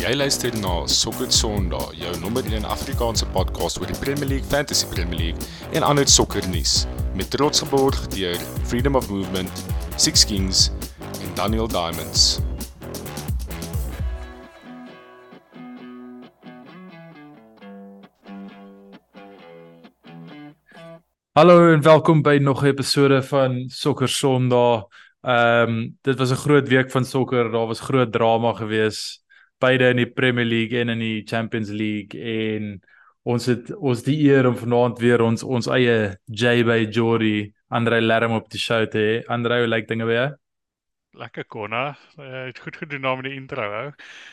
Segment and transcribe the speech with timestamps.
[0.00, 4.86] Jy luister na Sokker Sondag, jou nommer 1 Afrikaanse podcast oor die Premier League, Fantasy
[4.88, 6.86] Premier League en ander sokkernuus
[7.18, 8.40] met trots geborg deur
[8.70, 9.60] Freedom of Movement,
[10.00, 10.70] Six Kings
[11.20, 12.40] en Daniel Diamonds.
[21.36, 24.88] Hallo en welkom by nog 'n episode van Sokker Sondag.
[25.20, 27.52] Ehm um, dit was 'n groot week van sokker.
[27.52, 29.19] Daar was groot drama gewees
[29.60, 32.78] beide in die Premier League en in die Champions League en
[33.28, 38.00] ons het ons die eer om vanaand weer ons ons eie J by Jordy Andre
[38.00, 39.18] Lerm op die show te hê.
[39.30, 40.30] Andre, hoe lyk dinge by jou?
[41.18, 41.96] Lekker konna.
[42.18, 43.86] Uh, het goed gedoen na met die intro hou.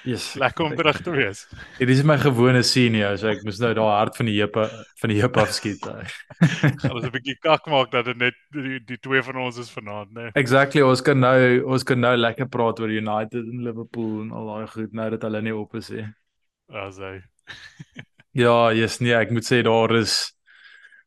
[0.06, 0.36] Yes.
[0.38, 1.40] Lekker om terug te wees.
[1.80, 4.68] Dit is my gewone senior, so ek moes nou daar hard van die heupe
[5.02, 5.82] van die heup afskiet.
[5.88, 9.74] Gaan ons 'n bietjie kak maak dat dit net die, die twee van ons is
[9.74, 10.28] vanaand, né?
[10.28, 10.36] Nee.
[10.38, 14.54] Exactly, ons kan nou ons kan nou lekker praat oor United en Liverpool en al
[14.54, 16.06] daai goed nou dat hulle nie op is nie.
[16.70, 17.18] As hy.
[18.38, 20.36] Ja, yes, nee, ek moet sê daar is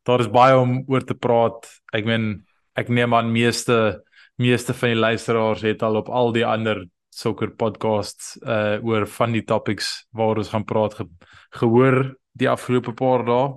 [0.03, 1.69] daar is baie om oor te praat.
[1.95, 2.41] Ek meen
[2.75, 4.01] ek neem aan meeste
[4.41, 9.35] meeste van die luisteraars het al op al die ander sokker podcasts uh oor van
[9.35, 11.07] die topics waar ons gaan praat ge
[11.61, 13.49] gehoor die afgelope paar dae.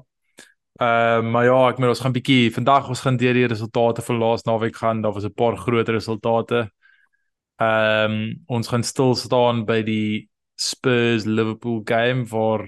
[0.82, 4.20] Uh maar ja, ek meen ons gaan bietjie vandag ons gaan deur die resultate van
[4.20, 5.02] laas naweek gaan.
[5.02, 6.70] Daar was 'n paar groot resultate.
[7.62, 12.68] Ehm um, ons gaan stil staan by die Spurs Liverpool game waar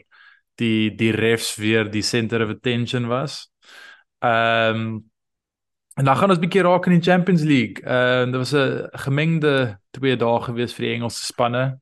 [0.55, 3.52] die die refs weer die center of attention was.
[4.19, 5.11] Ehm um,
[5.95, 7.79] En dan gaan ons bietjie raak in die Champions League.
[7.83, 11.79] Uh dit was 'n gemengde twee dae gewees vir die Engelse spanne.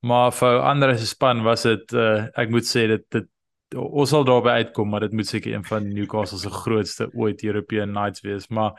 [0.00, 3.28] Maar vir ander se span was dit uh ek moet sê dit dit
[3.74, 7.92] ons sal daarby uitkom, maar dit moet seker een van Newcastle se grootste ooit European
[7.92, 8.72] nights wees, maar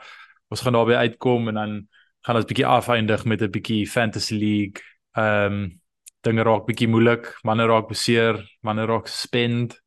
[0.48, 1.88] ons gaan daarby uitkom en dan
[2.20, 4.82] gaan ons bietjie afeindig met 'n bietjie Fantasy League.
[5.16, 5.80] Ehm um,
[6.20, 9.80] dinge raak bietjie moeilik, manne raak beseer, manne raak spend.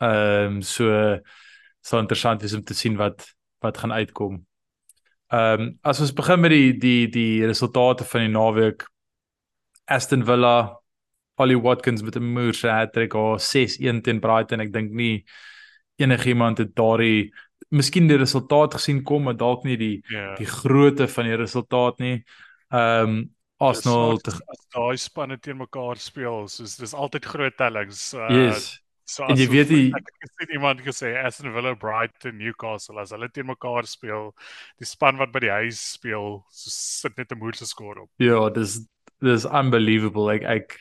[0.00, 1.18] Ehm um, so
[1.80, 3.33] so interessant is om te sien wat
[3.64, 4.42] wat gaan uitkom.
[5.32, 8.84] Ehm um, as ons begin met die die die resultate van die naweek
[9.84, 10.78] Aston Villa
[11.40, 14.60] Ollie Watkins met 'n moerse hattrick of 6-1 teen Brighton.
[14.60, 15.24] Ek dink nie
[15.96, 17.32] enigiemand het daardie
[17.70, 20.36] miskien die resultaat gesien kom, maar dalk nie die yeah.
[20.36, 22.24] die grootte van die resultaat nie.
[22.70, 24.18] Ehm um, Arsenal
[24.74, 28.12] daai spanne teen mekaar speel, soos dis altyd groot tellings.
[28.14, 28.83] Uh, yes.
[29.04, 33.12] So en jy weet die ek het gesien iemand gesê Aston Villa Brighton Newcastle as
[33.12, 34.30] hulle teen mekaar speel,
[34.80, 38.10] die span wat by die huis speel, so sit net 'n moeilike skoor op.
[38.18, 38.80] Ja, dis
[39.20, 40.32] dis unbelievable.
[40.32, 40.78] Ek ek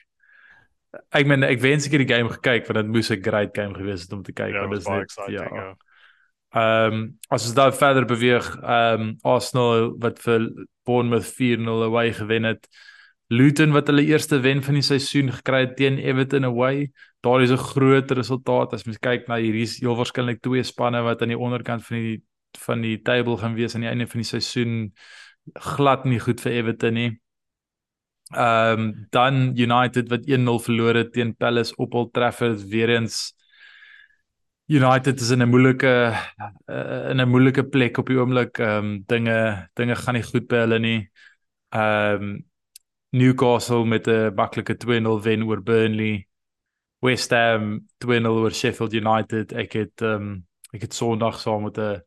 [1.11, 3.75] ek meen ek wens ek het die game gekyk want dit moes 'n great game
[3.75, 5.43] gewees het om te kyk, ja, want dis net ja.
[5.43, 6.87] Ehm ja.
[6.87, 10.47] um, as ons daar verder beweeg, ehm um, Arsenal wat vir
[10.85, 12.67] Bournemouth 4-0 away gewen het.
[13.33, 16.91] Luton wat hulle eerste wen van die seisoen gekry het teen Everton away.
[17.25, 21.21] Daar is 'n groot resultaat as mens kyk na hierdie heel waarskynlik twee spanne wat
[21.21, 22.23] aan die onderkant van die
[22.59, 24.93] van die table gaan wees aan die einde van die seisoen
[25.53, 27.11] glad nie goed vir Everton nie.
[28.31, 33.33] Ehm um, dan United wat 1-0 verloor het teen Palace op Old Trafford weer eens
[34.67, 36.13] United is in 'n moeilike
[36.69, 38.57] uh, in 'n moeilike plek op die oomblik.
[38.57, 41.11] Ehm um, dinge dinge gaan nie goed by hulle nie.
[41.69, 42.52] Ehm um,
[43.13, 46.27] Newcastle met 'n maklike 2-0 wen oor Burnley.
[46.99, 49.51] West Ham 2-0 oor Sheffield United.
[49.51, 52.01] Ek het ehm um, ek het Sondag saam met 'n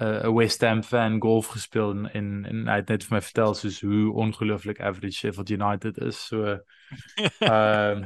[0.00, 3.54] 'n West Ham fan golf gespeel en en, en hy het net vir my vertel
[3.54, 6.26] soos hoe ongelooflik average Sheffield United is.
[6.26, 6.44] So
[7.40, 8.02] ehm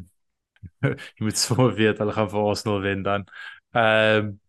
[0.86, 3.26] um, jy moet so weet hulle gaan vir Arsenal wen dan.
[3.72, 4.40] Ehm um,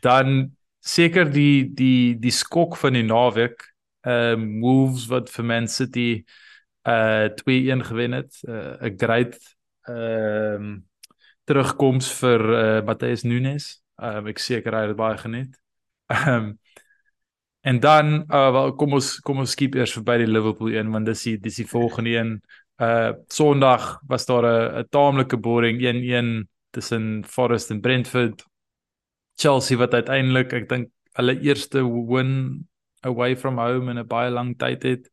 [0.00, 5.68] dan seker die die die skok van die naweek ehm um, Wolves wat vir Man
[5.68, 6.24] City
[6.88, 8.38] uh 2-1 gewen het.
[8.42, 9.38] 'n uh, great
[9.82, 10.88] ehm um,
[11.44, 13.82] terugkoms vir uh Matthys Nunes.
[13.96, 15.56] Ehm um, ek seker hy het baie geniet.
[16.10, 16.58] Ehm um,
[17.60, 21.06] en dan uh wel kom ons kom ons skiep eers verby die Liverpool een want
[21.06, 22.30] dis die dis die volgende een.
[22.80, 28.44] Uh Sondag was daar 'n 'n taamlike boring 1-1 tussen Forest en Brentford.
[29.36, 32.68] Chelsea wat uiteindelik ek dink hulle eerste win
[33.02, 35.10] away from home in 'n baie lang tyd het.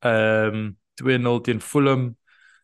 [0.00, 2.16] Ehm um, 2-0 teen Fulham.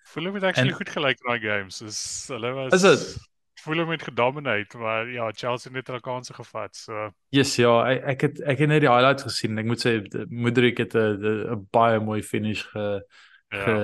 [0.05, 1.83] Fulham het actually en, goed gelyk in daai games.
[1.83, 3.29] Is hulle was Is dit?
[3.61, 6.77] Fulham het gedominate, maar ja, Chelsea het hulle kansse gevat.
[6.77, 9.59] So Yes, ja, ek, ek het ek het net die highlights gesien.
[9.61, 9.99] Ek moet sê
[10.29, 13.03] Modric het 'n 'n baie mooi finish ge
[13.51, 13.65] ja.
[13.65, 13.77] ge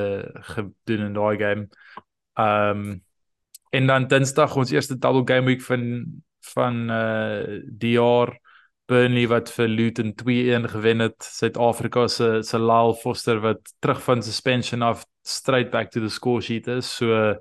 [0.55, 1.69] gedoen in daai game.
[2.35, 3.03] Ehm um,
[3.71, 6.07] en dan Dinsdag ons eerste double game week van
[6.55, 8.39] van uh die jaar
[8.87, 11.19] Burnley wat vir Luton 2-1 gewen het.
[11.23, 16.41] Suid-Afrika se se Lyle Foster wat terug van suspension af straight back to the score
[16.41, 16.97] sheet is.
[16.97, 17.37] So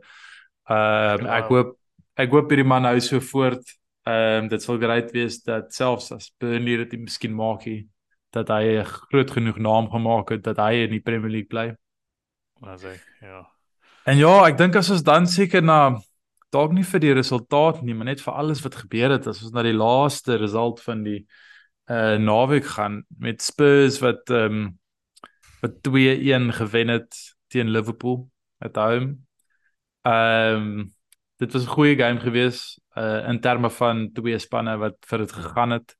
[0.65, 1.75] Ehm um, ek hoop
[2.18, 3.75] ek hoop hierdie man hou so voort.
[4.09, 7.83] Ehm um, dit sal great wees dat selfs as Burnley dit miskien maak hy
[8.33, 11.75] dat hy 'n groot genoeg naam gemaak het dat hy in die Premier League bly.
[12.62, 13.45] Maar sê, ja.
[14.06, 15.97] En ja, ek dink as ons dan seker na
[16.56, 19.54] dalk nie vir die resultaat nie, maar net vir alles wat gebeur het as ons
[19.56, 21.22] na die laaste result van die
[21.92, 24.80] uh naweek gaan met Spurs wat ehm um,
[25.62, 27.18] wat 2-1 gewen het
[27.48, 28.30] teen Liverpool
[28.60, 29.18] at home.
[30.06, 30.94] Ehm um,
[31.38, 35.31] dit was 'n goeie game gewees uh in terme van twee spanne wat vir dit
[35.31, 35.96] gegaan het.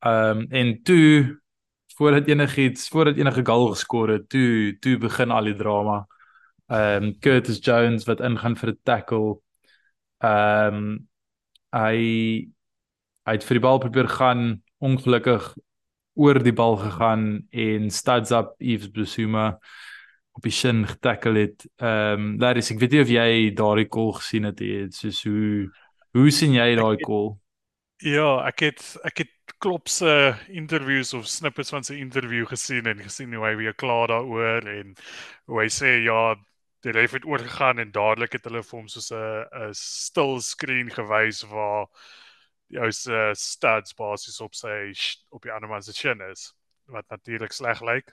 [0.00, 1.40] Ehm um, en toe
[1.96, 6.06] voordat enigiets voordat enige goal geskor het, toe toe begin al die drama.
[6.66, 9.40] Ehm um, Curtis Jones wat ingaan vir 'n tackle.
[10.22, 10.92] Ehm um,
[11.72, 11.98] hy
[13.24, 15.46] hy het vir die bal probeer gaan ongelukkig
[16.20, 19.46] oor die bal gegaan en studs up Yves Bissouma
[20.32, 21.66] op die shin getackle het.
[21.80, 24.88] Ehm um, Laris, ek weet nie of jy daardie call gesien het nie.
[24.94, 25.68] Soos hoe
[26.16, 27.34] hoe sien jy daai call?
[28.02, 29.32] Ja, ek het ek het
[29.62, 34.10] Klopp se interviews of snippets van sy interview gesien en gesien hoe hy weer klaar
[34.10, 34.96] daaroor en
[35.46, 36.34] hoe hy sê ja,
[36.82, 40.90] die ref het oorgegaan en dadelik het hulle vir hom soos 'n 'n stil screen
[40.90, 41.86] gewys waar
[42.70, 44.92] die ou se studs basies op sy
[45.30, 46.52] op die ander man se chin is
[46.86, 48.12] wat natuurlik sleg lyk.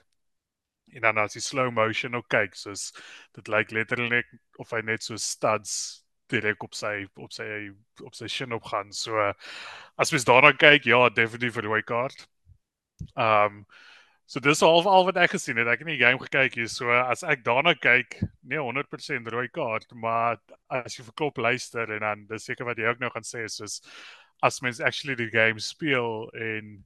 [0.94, 2.92] En dan as jy slow motion ook kyk soos
[3.34, 4.26] dit lyk letterlik
[4.58, 7.46] of hy net so studs direk op sy op sy
[8.06, 9.18] op sy shin op gaan so
[9.98, 12.26] as mens daarna kyk ja definitief vir die white card
[13.16, 13.64] um
[14.30, 16.70] so dis al al wat ek gesien het ek het nie die game gekyk hier
[16.70, 20.38] so as ek daarna kyk nee 100% rooi kaart maar
[20.70, 23.80] as jy verklop luister en dan dis seker wat jy ook nou gaan sê soos
[24.42, 26.78] as mens actually die game speel en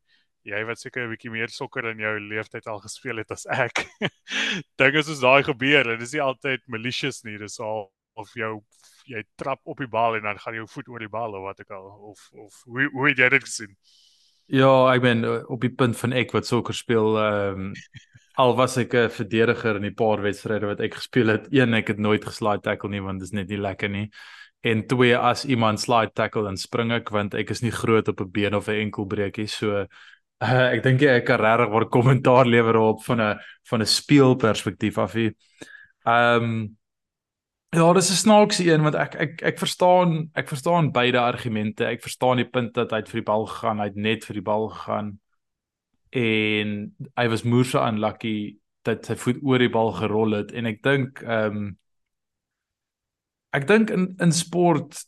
[0.45, 3.87] jy wat seker 'n bietjie meer sokker in jou lewenstyd al gespeel het as ek.
[4.81, 7.89] Dinge soos daai gebeur en dis nie altyd malicious nie, dis al
[8.21, 8.61] of jou
[9.09, 11.61] jy trap op die bal en dan gaan jou voet oor die bal of wat
[11.65, 13.73] ek al of of hoe hoe het jy dit gesien?
[14.47, 17.73] Ja, ek ben eh, op die punt van ek wat sokker speel ehm um,
[18.35, 21.47] al was ek 'n verdediger in die paar wedstryde wat ek gespeel het.
[21.51, 24.11] Een ek het nooit geslide tackle nie want dit is net nie lekker nie.
[24.63, 28.21] En twee as iemand slide tackle dan spring ek want ek is nie groot op
[28.21, 29.87] 'n been of 'n enkel breekie so
[30.43, 33.39] Uh, ek dink ek kan regtig word kommentaar lewer op van 'n
[33.71, 35.35] van 'n speelperspektief af hier.
[36.05, 36.77] Ehm um,
[37.75, 41.85] ja, dis 'n snaakse een want ek ek ek verstaan ek verstaan beide argumente.
[41.85, 44.49] Ek verstaan die punt dat hy vir die bal gegaan, hy het net vir die
[44.51, 45.19] bal gegaan
[46.15, 50.69] en hy was moer so unlucky dat sy voet oor die bal gerol het en
[50.71, 51.73] ek dink ehm um,
[53.55, 55.05] ek dink in in sport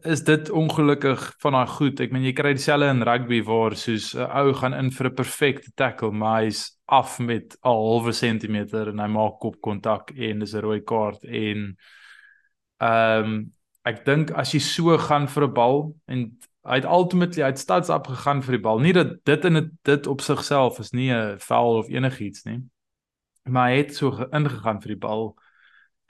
[0.00, 2.00] is dit ongelukkig van daai goed.
[2.00, 5.14] Ek meen jy kry dieselfde in rugby waar soos 'n ou gaan in vir 'n
[5.14, 10.54] perfekte tackle, maar hy's af met 'n halwe sentimeter en hy maak kopkontak en dis
[10.54, 11.76] 'n rooi kaart en
[12.80, 13.52] ehm um,
[13.84, 17.90] ek dink as jy so gaan vir 'n bal en hy het ultimately uit stads
[17.90, 18.78] op gegaan vir die bal.
[18.78, 22.62] Nie dat dit in dit op sigself is nie 'n foul of enigiets nie.
[23.44, 25.36] Maar hy het so ingegaan vir die bal.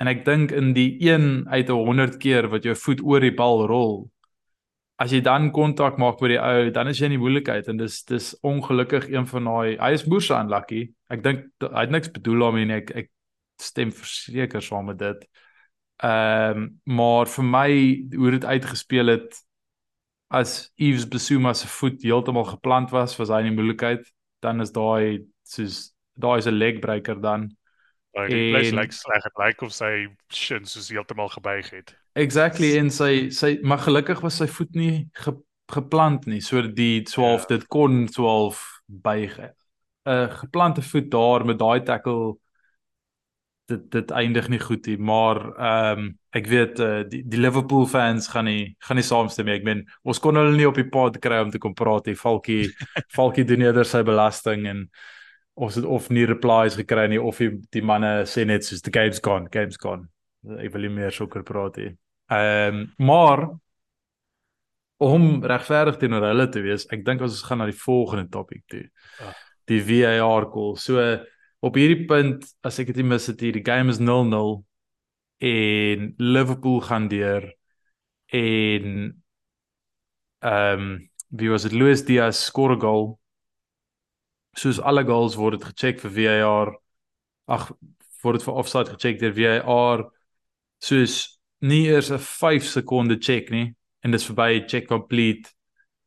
[0.03, 3.67] En ek dink in die 1 uit 100 keer wat jou voet oor die bal
[3.71, 3.97] rol,
[4.99, 7.81] as jy dan kontak maak met die ou, dan is jy in die moeilikheid en
[7.81, 10.85] dis dis ongelukkig een van daai hy is moerse unlucky.
[11.11, 12.79] Ek dink hy het niks bedoel daarmee nie.
[12.83, 13.11] Ek ek
[13.63, 15.27] stem verseker saam met dit.
[16.03, 16.69] Ehm um,
[16.99, 17.69] maar vir my
[18.15, 19.43] hoe dit uitgespeel het
[20.35, 24.07] as Eves Besuma se voet heeltemal geplant was, was hy in die moeilikheid,
[24.43, 27.51] dan is daai soos daai is 'n leg breaker dan.
[28.15, 28.79] Hy replace en...
[28.79, 29.27] like sleg.
[29.27, 29.91] Dit lyk of sy
[30.33, 31.95] shin soos heeltemal gebuig het.
[32.19, 35.35] Exactly en sy sy maar gelukkig was sy voet nie ge,
[35.73, 36.41] geplant nie.
[36.45, 37.57] So die 12 ja.
[37.57, 39.39] dit kon 12 buig.
[39.39, 39.53] 'n
[40.13, 42.37] uh, geplante voet daar met daai tackle
[43.67, 47.87] dit dit eindig nie goed nie, maar ehm um, ek weet uh, die die Liverpool
[47.87, 49.57] fans gaan nie gaan nie saamstem nie.
[49.61, 52.17] Ek meen ons kon hulle nie op die pad kry om te kom praat nie.
[52.19, 52.69] Falkie
[53.15, 54.89] Falkie doen eerder sy belasting en
[55.55, 58.93] of het of nie replies gekry nie of die, die manne sê net soos the
[58.95, 60.09] game's gone, game's gone.
[60.59, 61.93] Ek wil nie meer sokker praat nie.
[62.33, 63.47] Ehm um, maar
[65.05, 68.85] om regverdig teenoor hulle te wees, ek dink ons gaan na die volgende topik toe.
[69.21, 69.35] Ah.
[69.69, 70.77] Die VAR call.
[70.81, 71.03] So
[71.65, 74.63] op hierdie punt as ek dit mis het hier, die game is 0-0
[75.45, 77.51] en Liverpool gaan deur
[78.35, 78.89] en
[80.45, 80.95] ehm um,
[81.35, 83.07] wie was dit Luis Diaz skoor 'n goal
[84.59, 86.75] soos alle goals word dit gecheck vir VAR.
[87.47, 87.71] Ag,
[88.23, 90.05] word dit vir offside gecheck deur VAR.
[90.83, 95.53] Soos nie eers 'n 5 sekonde check nie en dis verby check complete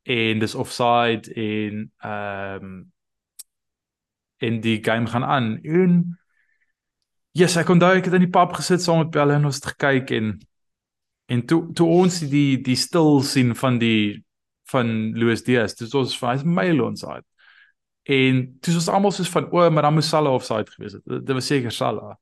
[0.06, 2.92] en dis offside en ehm um,
[4.40, 5.58] in die game gaan aan.
[5.64, 6.18] En
[7.38, 9.68] Yes, ek onthou ek het in die pub gesit saam met Pelle en ons het
[9.74, 10.30] gekyk en
[11.30, 14.24] en toe toe ons die die stil sien van die
[14.72, 17.24] van Louis Diaz, dis ons van hy's mail ons uit.
[18.08, 21.04] En toe was almal soos van o, maar dan moes Salah offside gewees het.
[21.04, 22.14] Dit was seker Salah.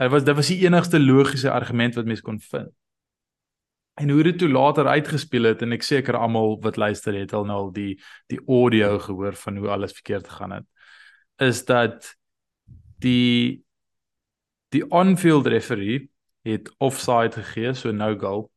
[0.00, 2.72] Dit was dit was die enigste logiese argument wat mens kon vind.
[3.96, 7.44] En hoe dit toe later uitgespeel het en ek seker almal wat luister het al
[7.48, 7.94] nou al die
[8.32, 10.66] die audio gehoor van hoe alles verkeerd gegaan het
[11.36, 12.16] is dat
[13.00, 13.64] die
[14.68, 16.10] die on-field referee
[16.44, 18.50] het offside gegee so no goal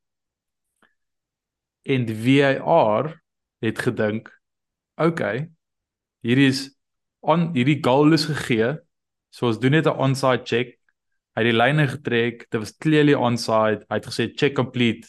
[1.83, 3.13] en die VAR
[3.63, 4.31] het gedink
[4.95, 5.47] okay
[6.25, 6.61] hierdie is
[7.21, 8.77] on hierdie goal is gegee.
[9.29, 10.77] So ons doen net 'n onside check.
[11.35, 12.47] Hy het die lyne getrek.
[12.49, 15.07] Dit was clearly onside hy het gesê check complete.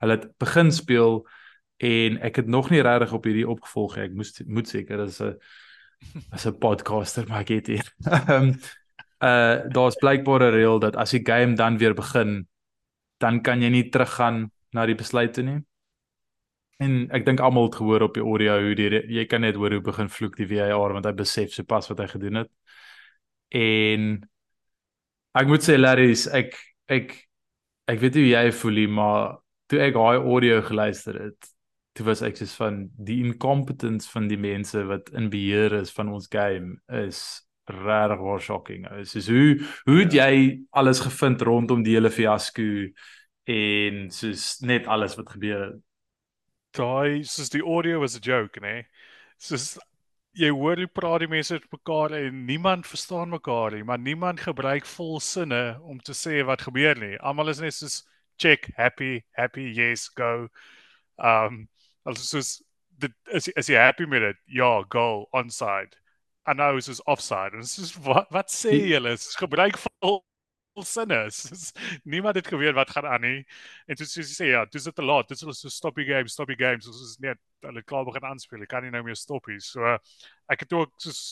[0.00, 1.24] Hulle het begin speel
[1.78, 5.34] en ek het nog nie regtig op hierdie opgevolg ek moes moet seker dis 'n
[6.32, 7.86] as 'n podcaster maar ek het hier.
[8.28, 8.54] Ehm
[9.22, 12.46] uh daar's blykbaar 'n reël dat as die game dan weer begin
[13.18, 15.60] dan kan jy nie teruggaan na die besluit toe nie.
[16.82, 19.76] En ek dink almal het gehoor op die audio hoe die jy kan net hoor
[19.76, 22.50] hoe begin vloek die VAR want hy besef so pas wat hy gedoen het.
[23.54, 24.08] En
[25.38, 26.58] ek moet sê Larry, ek
[26.90, 27.14] ek
[27.90, 29.38] ek weet hoe jy voel, maar
[29.70, 31.50] toe ek daai audio geluister het,
[31.94, 36.10] toe was ek soos van die incompetence van die mense wat in beheer is van
[36.10, 37.22] ons game is
[37.70, 38.86] regtig waar shocking.
[39.08, 40.26] Soos hoe hoe het ja.
[40.28, 42.66] jy alles gevind rondom die hele fiasco
[43.48, 45.82] en soos net alles wat gebeur het?
[46.74, 48.84] Daai soos die audio was a joke, né?
[49.38, 49.78] Soos
[50.34, 54.42] jy hoor hoe praat die mense met mekaar en niemand verstaan mekaar nie, maar niemand
[54.42, 57.14] gebruik vol sinne om te sê wat gebeur nie.
[57.22, 58.00] Almal is net soos
[58.42, 60.48] check happy happy yes go.
[61.18, 61.68] Um
[62.04, 62.56] also soos
[62.98, 64.40] dit is is jy happy met dit?
[64.58, 65.94] Ja goal onside
[66.46, 69.14] en nou is dit offside en soos wat wat sê julle?
[69.14, 70.24] Is gebruik vol
[70.82, 71.30] sinne
[72.12, 73.44] niemand het geweet wat gaan aan nie.
[73.86, 75.28] En soos jy sê ja dis dit te laat.
[75.28, 78.24] Dis hulle so stop die game stop die game soos is net hulle klaar begin
[78.24, 78.66] aanspeel.
[78.66, 79.96] Kan nie nou meer stop hier so
[80.50, 81.22] ek het ook soos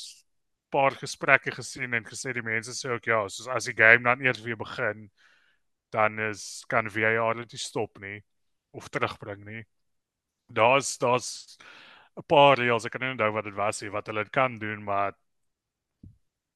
[0.72, 4.22] paar gesprekke gesien en gesê die mense sê ook ja soos as die game dan
[4.24, 5.10] eers weer begin
[5.92, 8.22] dan is kan VAR dit stop nie
[8.72, 9.64] of terugbring nie.
[10.48, 11.58] Daar's daar's
[12.16, 14.82] 'n paar reëls, ek kan nie onthou wat dit was nie wat hulle kan doen,
[14.84, 15.12] maar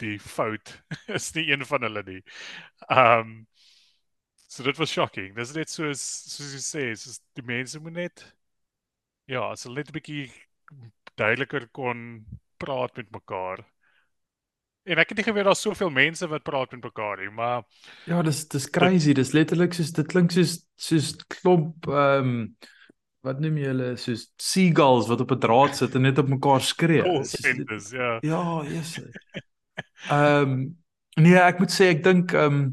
[0.02, 0.82] die fout
[1.18, 2.22] is nie een van hulle nie.
[2.88, 3.46] Um
[4.48, 5.34] so dit was shocking.
[5.36, 8.26] Dis net so soos jy sê, soos die mense moet net
[9.26, 10.30] ja, so net 'n bietjie
[11.16, 12.24] duideliker kon
[12.58, 13.64] praat met mekaar.
[14.86, 17.64] En ek het nie geweet daar's soveel mense wat praat met mekaar nie, maar
[18.06, 19.12] ja, dis dis crazy.
[19.12, 22.56] Dis letterlik soos dit klink soos soos klomp ehm um,
[23.26, 26.62] wat noem jy hulle soos seagulls wat op 'n draad sit en net op mekaar
[26.62, 27.02] skree.
[27.02, 28.18] Dis ja.
[28.22, 29.00] Ja, yes.
[30.10, 30.58] Ehm um,
[31.16, 32.66] nee, ek moet sê ek dink ehm um,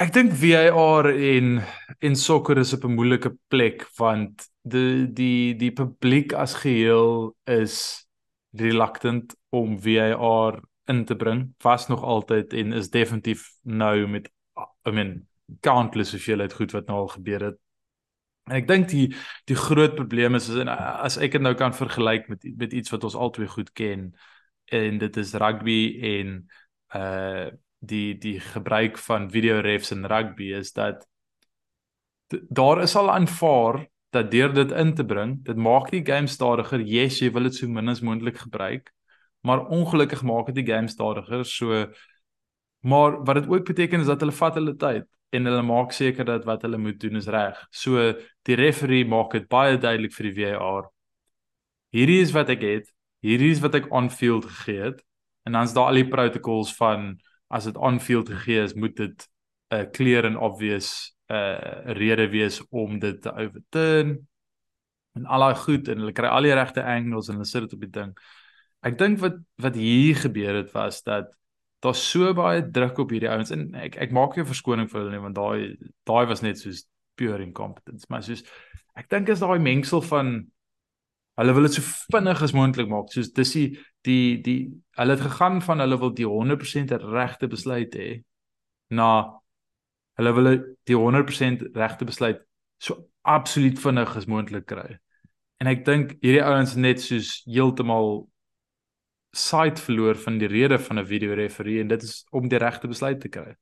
[0.00, 1.60] ek dink VAR in
[2.02, 8.06] in sokker is op 'n moeilike plek want die die die publiek as geheel is
[8.52, 14.30] reluctant om VAR in te bring was nog altyd en is definitief nou met
[14.88, 15.26] I mean
[15.60, 17.58] countless hoeveelheid goed wat nou al gebeur het.
[18.48, 19.14] En ek dink die
[19.48, 22.90] die groot probleem is, is en as ek dit nou kan vergelyk met met iets
[22.90, 24.12] wat ons albei goed ken
[24.72, 25.80] en dit is rugby
[26.14, 26.36] en
[26.94, 27.50] uh
[27.84, 31.02] die die gebruik van video refs in rugby is dat
[32.48, 33.82] daar is al aanvaar
[34.14, 36.80] dat deur dit in te bring, dit maak die game stadiger.
[36.80, 38.92] Yes, jy wil dit so min as moontlik gebruik,
[39.42, 41.44] maar ongelukkig maak dit die game stadiger.
[41.44, 41.86] So
[42.84, 46.24] maar wat dit ook beteken is dat hulle vat hulle tyd en hulle maak seker
[46.28, 47.58] dat wat hulle moet doen is reg.
[47.72, 48.12] So
[48.44, 50.90] die referee maak dit baie duidelik vir die VAR.
[51.96, 52.90] Hierdie is wat ek het.
[53.24, 55.00] Hierdie is wat ek on-field gegee het.
[55.48, 57.14] En dan's daar al die protocols van
[57.48, 59.28] as dit on-field gegee is, moet dit
[59.72, 64.28] 'n uh, clear and obvious 'n uh, rede wees om dit te overturn
[65.14, 67.72] en al daai goed en hulle kry al die regte angles en hulle sit dit
[67.72, 68.12] op die ding.
[68.84, 71.30] Ek dink wat wat hier gebeur het was dat
[71.84, 75.12] daar so baie druk op hierdie ouens en ek ek maak 'n verskoning vir hulle
[75.12, 75.76] nie want daai
[76.08, 78.42] daai was net soos pure incompetence maar soos
[78.96, 80.46] ek dink is daai mengsel van
[81.40, 81.82] hulle wil dit so
[82.14, 83.68] vinnig as moontlik maak soos dis die
[84.06, 84.58] die die
[84.98, 88.10] hulle het gegaan van hulle wil die 100% regte besluit hê
[88.90, 89.08] na
[90.18, 90.50] hulle wil
[90.86, 92.44] die 100% regte besluit
[92.78, 94.98] so absoluut vinnig as moontlik kry.
[95.62, 98.26] En ek dink hierdie ouens net soos heeltemal
[99.34, 102.88] sight verloor van die rede van 'n video referee en dit is om die regte
[102.88, 103.54] besluit te kry.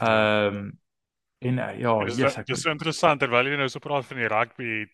[0.00, 0.78] Ehm um,
[1.38, 4.28] en uh, ja, dis yes, dis so interessant terwyl jy nou so praat van die
[4.28, 4.86] rugby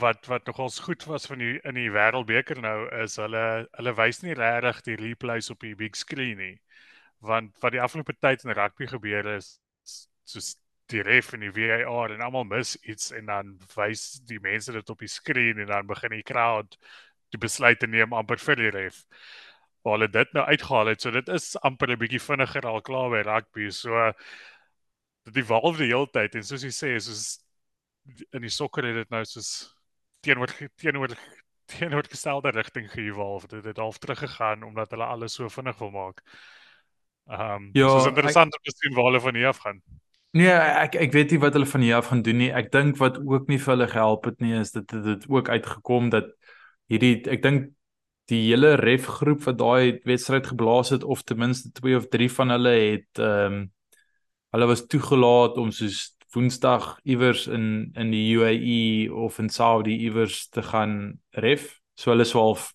[0.00, 3.44] wat wat nogals goed was van die in die wêreldbeker nou is hulle
[3.78, 6.56] hulle wys nie regtig die replays op die big screen nie.
[7.24, 9.58] want wat die afgelope tyd in rugby gebeur is
[10.24, 10.56] soos
[10.92, 14.90] die ref en die VAR en almal mis iets en dan wys die mense dit
[14.90, 16.76] op die skerm en dan begin die crowd
[17.32, 19.04] die besluit te neem amper vir die ref.
[19.84, 23.10] Waar hulle dit nou uitgehaal het, so dit is amper 'n bietjie vinniger al klaar
[23.10, 23.70] by rugby.
[23.70, 24.12] So
[25.24, 27.40] dit evolve die hele tyd en soos jy sê, soos
[28.32, 29.73] in die sokker het dit nou soos
[30.24, 31.16] teenoor teenoor
[31.70, 33.48] teenoorgestelde rigting geëvolve.
[33.48, 36.22] Dit het half teruggegaan omdat hulle alles so vinnig wil maak.
[37.26, 39.80] Ehm um, ja, dis interessant ek, om te sien waar hulle van hier af gaan.
[40.36, 42.50] Nee, ek ek weet nie wat hulle van hier af gaan doen nie.
[42.52, 45.48] Ek dink wat ook nie vir hulle gehelp het nie is dit het dit ook
[45.48, 46.34] uitgekom dat
[46.92, 47.70] hierdie ek dink
[48.32, 52.28] die hele ref groep wat daai wedstryd geblaas het of ten minste 2 of 3
[52.32, 53.64] van hulle het ehm um,
[54.54, 60.48] hulle was toegelaat om soos Woensdag iewers in in die UAE of in Saudi iewers
[60.48, 61.80] te gaan ref.
[61.94, 62.72] So hulle sou half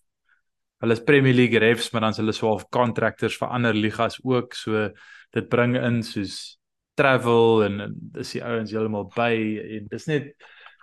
[0.80, 4.16] hulle is Premier League refs, maar dan is hulle sou half contractors vir ander ligas
[4.24, 4.56] ook.
[4.56, 4.88] So
[5.36, 6.56] dit bring in soos
[6.96, 7.82] travel en
[8.16, 9.32] dis die ouens heeltemal by
[9.78, 10.32] en dis net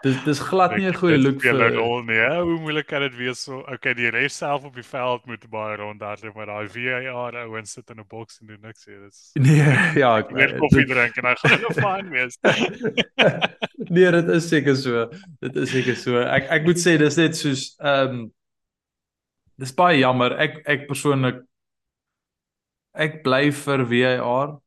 [0.03, 2.15] dis dis glad nie 'n goeie look vir hulle rol nie.
[2.15, 3.63] Ja, hoe moeilik kan dit wees so?
[3.73, 7.89] Okay, die ref self op die veld moet baie rondhardloop, maar daai VAR ouens sit
[7.89, 8.99] in 'n boks en doen niks hier.
[9.05, 9.65] Dis Nee,
[10.03, 12.37] ja, ek weer koffie dit, drink en dan gaan hulle fyn wees.
[13.95, 15.09] nee, dit is seker so.
[15.41, 16.21] Dit is seker so.
[16.21, 18.31] Ek ek moet sê dis net soos ehm um,
[19.57, 20.37] dis baie jammer.
[20.37, 21.41] Ek ek persoonlik
[22.93, 24.57] ek bly vir VAR.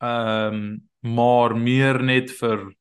[0.00, 0.66] Ehm um,
[1.06, 2.72] maar meer net vir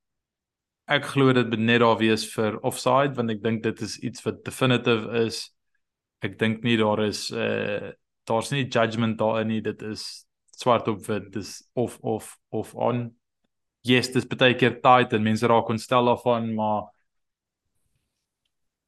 [0.88, 4.26] ek glo dit moet net daar wees vir offside want ek dink dit is iets
[4.26, 5.50] wat definitive is.
[6.24, 7.94] Ek dink nie daar is uh
[8.26, 9.62] daar's nie judgement daarin nie.
[9.62, 10.26] Dit is
[10.58, 11.32] swart op wit.
[11.34, 13.12] Dis of of of on.
[13.86, 16.88] Yes, dis baie keer tight en mense raak onstel daarvan, maar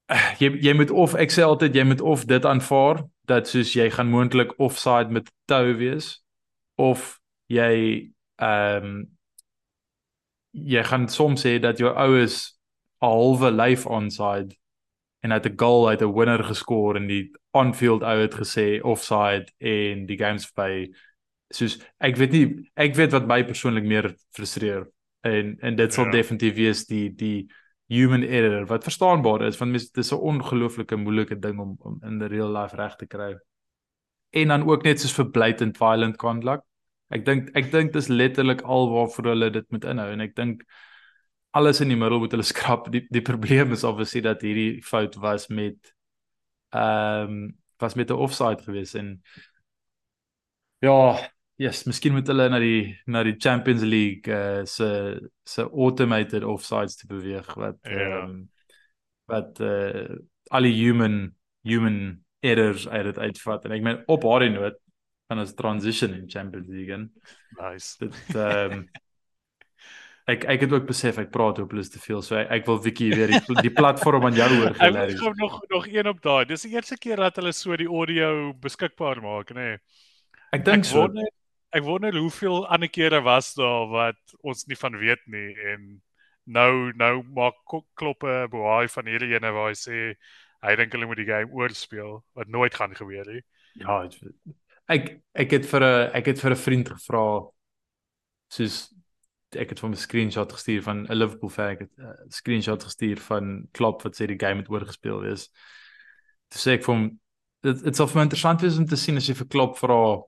[0.10, 3.76] uh, jy jy moet of ek sê altyd jy moet of dit aanvaar dat soos
[3.76, 6.18] jy gaan moontlik offside met tou wees
[6.82, 7.18] of
[7.52, 9.17] jy ehm um,
[10.52, 12.58] jy gaan soms sê dat jou oues
[13.02, 14.56] 'n halwe lyf onside
[15.24, 19.46] en uit 'n goal uit 'n winner geskoor en die on-field ou het gesê offside
[19.58, 20.88] en die games by
[21.50, 24.88] soos ek weet nie ek weet wat my persoonlik meer frustreer
[25.22, 26.12] en en dit sal ja.
[26.12, 27.48] definitief wees die die
[27.88, 32.20] human error wat verstaanbaar is want dit is 'n ongelooflike moeilike ding om om in
[32.20, 33.38] the real life reg te kry.
[34.30, 36.64] En dan ook net soos vir blatant violent conduct
[37.14, 40.64] Ek dink ek dink dis letterlik al waarvoor hulle dit moet inhou en ek dink
[41.58, 42.92] alles in die middel moet hulle skrap.
[42.92, 45.94] Die die probleem is obviously dat hierdie fout was met
[46.76, 49.22] ehm um, was met 'n offside gewees en
[50.82, 56.44] ja, yes, miskien moet hulle na die na die Champions League uh, se se automated
[56.44, 57.90] offsides te beweeg wat ja.
[57.92, 58.24] ehm yeah.
[58.24, 58.50] um,
[59.28, 60.16] wat uh,
[60.50, 61.36] al die human
[61.68, 64.78] human errors uit dit uitvat en ek meen op haar noot
[65.28, 67.12] van 'n transition in Champions League in.
[67.60, 67.96] Nice.
[68.00, 68.90] Dit ehm um,
[70.34, 72.22] ek ek het ook besef ek praat hopeloos te veel.
[72.22, 75.14] So ek, ek wil Vicky weer die, die platform aan jou oorgelaat.
[75.14, 76.46] Ek gou nog nog een op daai.
[76.46, 79.70] Dis die eerste keer dat hulle so die audio beskikbaar maak, nê.
[79.76, 79.78] Nee.
[80.56, 81.04] Ek dink so.
[81.04, 81.30] Wonder,
[81.76, 85.88] ek wonder hoeveel ander kere was daar wat ons nie van weet nie en
[86.48, 87.60] nou nou maak
[88.00, 89.98] kloppe Boai van hierdie ene waar hy sê
[90.64, 93.44] hy dink hulle moet die game oorspeel wat nooit gaan gebeur nie.
[93.78, 94.00] Ja,
[94.88, 97.26] ek ek het vir 'n ek het vir 'n vriend gevra
[98.50, 98.94] soos
[99.56, 102.84] ek het van 'n screenshot gestuur van 'n Liverpool fan ek het 'n uh, screenshot
[102.84, 105.50] gestuur van Klopp wat sê die game het oorgespeel is.
[106.50, 107.20] Toe sê ek vir hom
[107.64, 110.22] dit dit sal vir my interessant wees om te sien as jy vir Klopp vra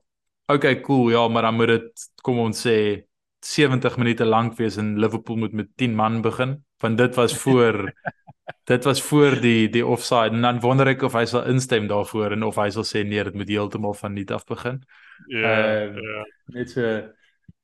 [0.50, 3.04] okay cool ja maar dan moet dit kom ons sê
[3.46, 7.92] 70 minute lank wees en Liverpool moet met 10 man begin want dit was voor
[8.64, 12.36] dit was voor die die offside en dan wonder ek of hy sal instem daarvoor
[12.36, 14.82] en of hy sal sê nee dit moet heeltemal van nuut af begin.
[15.26, 15.40] Ja.
[15.40, 16.24] Yeah, uh, yeah.
[16.46, 17.00] Net so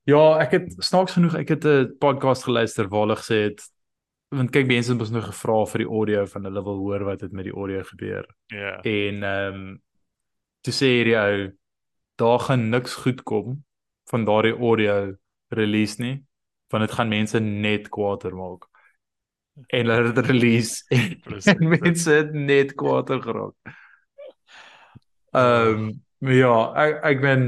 [0.06, 3.62] Ja, ek het snaaks genoeg ek het 'n podcast geluister waar hulle gesê het
[4.30, 7.20] want kyk mense het ons nou gevra vir die audio van hulle wil hoor wat
[7.20, 8.26] het met die audio gebeur.
[8.46, 8.80] Ja.
[8.82, 8.86] Yeah.
[8.86, 9.82] En ehm um,
[10.62, 11.52] toe sê hierdie ou
[12.16, 13.64] daar gaan niks goed kom
[14.10, 15.16] van daardie audio
[15.48, 16.24] release nie
[16.72, 18.66] want dit gaan mense net kwaader maak
[19.66, 20.84] en hulle het release
[21.52, 23.76] en mense het net kwaader geraak.
[25.36, 27.42] Ehm um, ja, ek ek ben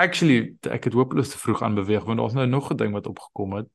[0.00, 3.06] actually ek het hopeloos te vroeg aan beweeg want daar's nou nog 'n ding wat
[3.06, 3.68] opgekom het.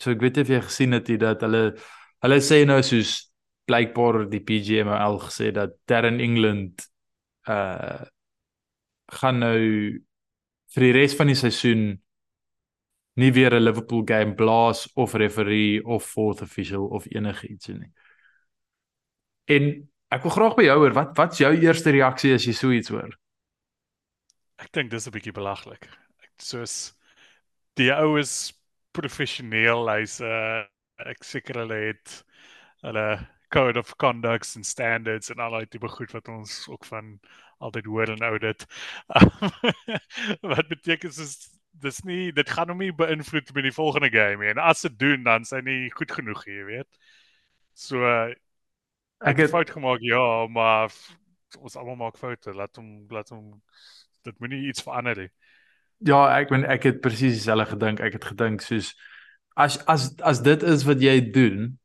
[0.00, 1.76] So ek weet of jy gesien het jy dat hulle
[2.24, 3.32] hulle sê nou soos
[3.66, 6.88] blykbaar die PGMOL gesê dat Darren England
[7.48, 8.04] uh
[9.06, 9.60] gaan nou
[10.74, 12.02] vir die res van die seisoen
[13.16, 17.92] nie weer 'n Liverpool game blaas of referee of fourth official of enigiets nie.
[19.48, 22.70] En ek wil graag by jou hoor, wat wat's jou eerste reaksie as jy so
[22.70, 23.10] iets hoor?
[24.62, 25.88] ek dink dis 'n bietjie belaglik.
[26.40, 26.94] Soos
[27.76, 28.52] die ou is
[28.96, 30.64] professioneel, hy's 'n uh,
[31.12, 32.22] ek seker hulle het
[32.84, 33.08] hulle
[33.52, 37.18] code of conducts and standards en al daai tipe goed wat ons ook van
[37.60, 38.64] altyd hoor en audit.
[40.52, 41.36] wat beteken is
[41.82, 44.52] dis nie dit gaan hom nie beïnvloed met die volgende game nie.
[44.54, 47.00] En as dit doen dan sy nie goed genoeg, jy weet.
[47.76, 48.02] So
[49.24, 50.94] ek het fout gemaak ja, maar
[51.60, 52.54] ons almal maak foute.
[52.56, 53.60] Laat hom laat hom
[54.26, 55.30] dit moenie iets verander nie.
[56.04, 58.02] Ja, ek ben ek het presies dieselfde gedink.
[58.04, 58.92] Ek het gedink soos
[59.56, 61.76] as as as dit is wat jy doen,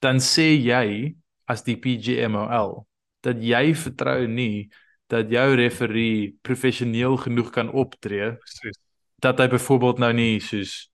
[0.00, 1.14] dan sê jy
[1.48, 2.82] as die PGMOL
[3.24, 4.68] dat jy vertrou nie
[5.12, 8.80] dat jou referee professioneel genoeg kan optree Precies.
[9.24, 10.84] Dat hy byvoorbeeld nou nie soos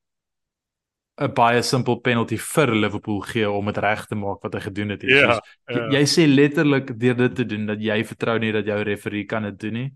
[1.20, 4.94] 'n baie simpel penalty vir Liverpool gee om dit reg te maak wat hy gedoen
[4.94, 5.02] het.
[5.04, 5.88] Ja, soos, ja.
[5.98, 9.44] Jy sê letterlik deur dit te doen dat jy vertrou nie dat jou referee kan
[9.50, 9.90] dit doen nie.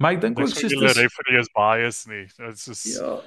[0.00, 2.24] Maar ek dink ook soos die referee is bias nie.
[2.24, 3.18] Dit is soos Ja.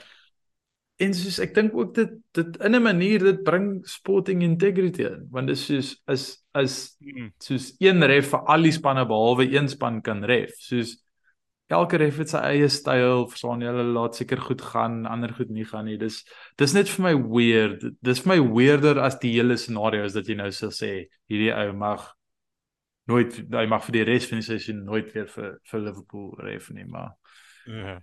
[1.02, 5.28] En soos ek dink ook dit dit in 'n manier dit bring sporting integrity in
[5.30, 6.26] want dit is soos is
[6.58, 7.34] is hmm.
[7.38, 10.54] soos een ref vir al die spanne behalwe een span kan ref.
[10.58, 11.03] Soos
[11.76, 13.72] elke ref het sy eie styl, verstaan jy?
[13.72, 15.98] Hulle laat seker goed gaan, ander goed nie gaan nie.
[16.02, 16.24] Dis
[16.62, 17.86] dis net vir my weird.
[18.06, 20.92] Dis vir my weirder as die hele scenario is dat jy nou sê sê
[21.32, 22.08] hierdie ou mag
[23.12, 26.70] nooit hy mag vir die res van die seisoen nooit weer vir vir Liverpool ref
[26.72, 27.14] nie, maar
[27.68, 28.00] ja.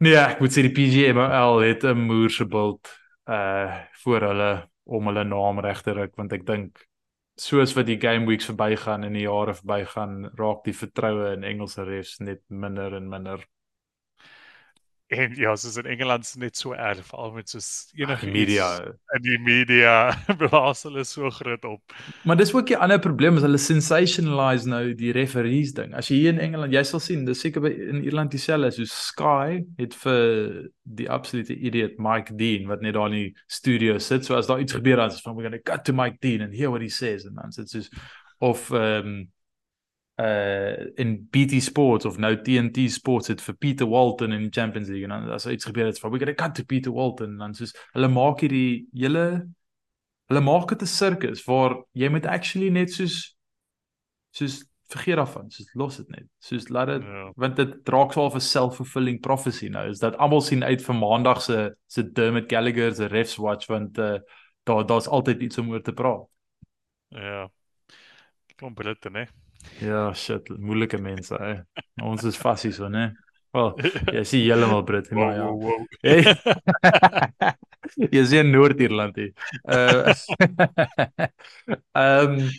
[0.00, 2.88] Nee, ek moet sê die PGMOL het 'n moerse bult
[3.28, 4.52] uh voor hulle
[4.84, 6.80] om hulle naam reg te ruk want ek dink
[7.40, 11.86] soos wat die game weeks verbygaan en die jare verbygaan, raak die vertroue in Engelse
[11.88, 13.46] refs net minder en minder.
[15.10, 18.66] En ja, soos in Engeland is net so erg, veral met soos enige media
[19.10, 21.94] en die media blaas hulle so groot op.
[22.22, 25.96] Maar dis ook 'n ander probleem is hulle sensationalize nou die referees ding.
[25.98, 28.84] As jy hier in Engeland, jy sal sien, dis seker by in Ierland dieselfde, so
[28.86, 34.24] Sky het vir die absolute idiot Mike Dean wat net daar in die studio sit,
[34.24, 36.40] so as daar iets gebeur dan is van we're going to cut to Mike Dean
[36.40, 37.90] and hear what he says and dan sit soos
[38.38, 39.28] of ehm um,
[40.20, 44.88] uh in BT Sports of nou TNT Sports het vir Peter Walton in die Champions
[44.88, 47.38] League en dan as iets gebeur het van we got to cut to Peter Walton
[47.38, 49.24] dan soos hulle maak hierdie hele
[50.30, 53.36] hulle maak dit 'n sirkus waar jy moet actually net soos
[54.30, 57.24] soos vergeet daarvan soos los dit net soos laat dit ja.
[57.36, 61.42] want dit draak swaar vir self-fulfilling prophecy nou is dat almal sien uit vir maandag
[61.42, 64.18] se se Dermot Gallagher se refs watch want uh,
[64.62, 66.26] daar daar's altyd iets om oor te praat.
[67.08, 67.48] Ja.
[68.56, 69.28] Kom Britte né
[69.80, 71.56] Ja, shit, moeilike mense, hè.
[72.04, 73.10] Ons is fassies so, né?
[73.50, 73.70] Wel,
[74.14, 75.46] jy sien heeltemal Brit, maar ja.
[75.50, 75.86] Wow, wow.
[76.06, 76.22] Hey.
[78.14, 79.32] jy sien Noord-Ierland hier.
[79.66, 80.12] Uh
[81.98, 82.50] Ehm um,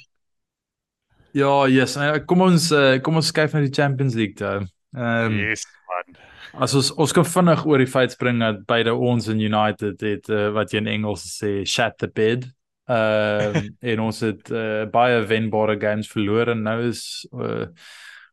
[1.31, 1.95] Ja, yes.
[1.95, 4.65] Nou, kom ons uh, kom ons kyk na die Champions League toe.
[4.97, 6.17] Ehm um, Yes, man.
[6.65, 10.27] As ons ons kan vinnig oor die feit spring dat beide ons en United het
[10.27, 12.49] uh, wat jy in Engels sê shat the bed.
[12.91, 17.67] Ehm uh, en ons het uh, baie wenbare games verloor en nou is uh,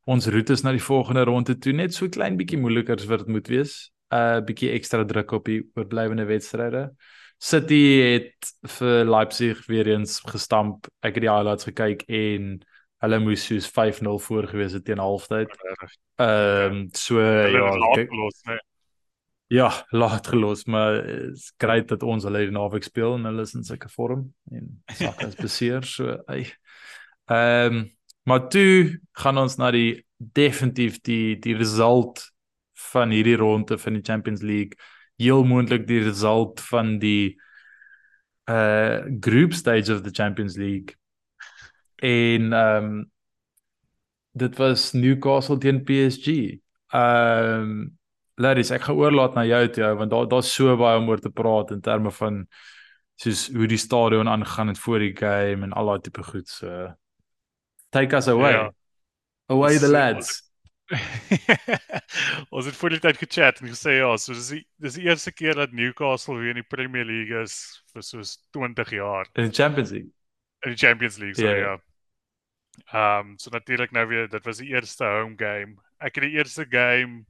[0.09, 3.35] ons roetes na die volgende ronde toe net so klein bietjie moeiliker as wat dit
[3.37, 3.77] moet wees.
[4.09, 6.89] 'n uh, bietjie ekstra druk op die oorblywende wedstryde.
[7.39, 10.89] City het vir Leipzig weer eens gestamp.
[11.07, 12.57] Ek het die highlights gekyk en
[13.05, 15.55] hulle moes soos 5-0 voor gewees het teen halftyd.
[16.19, 18.59] Ehm um, so ja, kyk los, nee.
[19.49, 23.55] Ja, laat gelos, maar dit's great dat ons hulle die naweek speel en hulle is
[23.57, 26.43] in sulke vorm en sak as beseer so hy.
[27.33, 27.87] Ehm um,
[28.29, 30.05] maar toe gaan ons na die
[30.37, 32.27] definitief die die result
[32.93, 34.77] van hierdie ronde van die Champions League,
[35.17, 37.39] heel moontlik die result van die
[38.53, 40.93] uh group stage of the Champions League.
[41.97, 43.11] En ehm um,
[44.33, 46.61] dit was Newcastle teen PSG.
[46.93, 47.98] Ehm um,
[48.39, 51.31] Larrys, ek gaan oorlaat na jou toe want daar daar's so baie om oor te
[51.35, 52.45] praat in terme van
[53.19, 56.93] soos hoe die stadion aangegaan het voor die game en al daai tipe goed so
[57.91, 58.53] take us away.
[58.53, 58.69] Ja.
[59.47, 60.45] Away the lads.
[62.55, 65.33] ons het voor die tyd gechat en gesê ja, so dis die dis die eerste
[65.33, 67.59] keer dat Newcastle weer in die Premier League is
[67.93, 69.29] vir soos 20 jaar.
[69.35, 70.13] In die Champions League.
[70.65, 71.59] In die Champions League, so yeah.
[71.59, 71.75] ja.
[72.93, 75.77] Ehm um, so natuurlik nou weer dit was die eerste home game.
[75.99, 77.27] Ek het die eerste game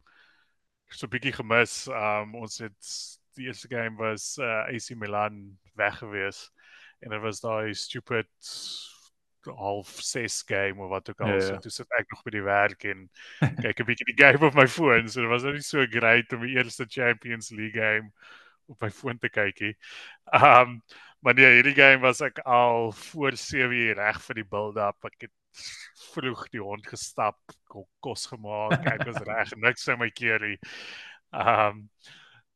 [0.91, 1.87] so 'n bietjie gemis.
[1.89, 2.93] Um ons het
[3.39, 6.51] die eerste game was uh, AC Milan weg gewees
[7.01, 8.29] en dit was daai stupid
[9.49, 11.41] half 6 game of wat ook al.
[11.41, 11.59] So ja.
[11.59, 13.07] toe sit ek nog by die werk en
[13.63, 15.09] kyk 'n bietjie die game op my foon.
[15.09, 18.13] So dit was net so great om die eerste Champions League game
[18.67, 19.77] op my foon te kykie.
[20.33, 20.83] Um
[21.21, 25.05] maar nee, hierdie game was ek al voor 7 uur reg vir die build-up.
[25.05, 25.33] Ek het
[26.13, 27.39] vroeg die hond gestap,
[28.05, 30.57] kos gemaak, kyk ons reg, niks vir my keerie.
[31.33, 31.85] Ehm um,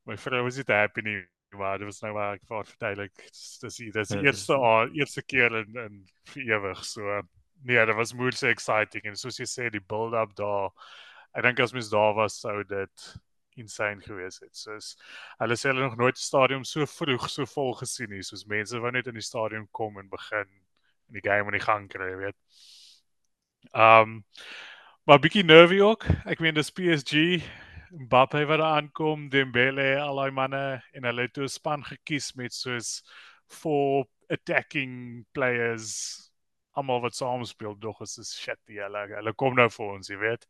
[0.09, 1.21] my vrou was dit happy nie,
[1.55, 4.57] maar dit was nou maar ek vir verduidelik, dis dis die ja, eerste
[4.99, 6.01] eerste keer in in
[6.33, 7.21] vir ewig so.
[7.63, 10.73] Nee, dit was moeë exciting en soos jy sê die build up daar.
[11.37, 13.07] Ek dink as mens daar was sou dit
[13.61, 14.57] insane gewees het.
[14.57, 14.97] Soos
[15.39, 18.81] hulle sê hulle nog nooit 'n stadion so vroeg so vol gesien nie, soos mense
[18.81, 20.49] wou net in die stadion kom en begin
[21.09, 22.37] in die game aan die gang kry, weet.
[23.71, 24.25] Um
[25.05, 26.07] maar bietjie nervy ook.
[26.27, 27.43] Ek meen dis PSG
[27.93, 32.53] Mbappe wat daar aankom, Dembele, al daai manne en hulle het 'n span gekies met
[32.53, 33.03] soos
[33.49, 36.33] four attacking players
[36.73, 40.19] almal wat saam speel, dog is dit shit, hulle hulle kom nou vir ons, jy
[40.21, 40.47] weet.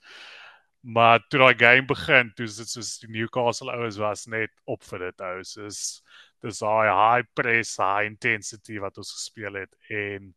[0.82, 4.82] Maar toe daai game begin, toe is dit soos die Newcastle ouens was net op
[4.82, 5.42] vir dit ou.
[5.46, 6.02] Soos
[6.42, 10.32] dis daai high press, high intensity wat ons gespeel het en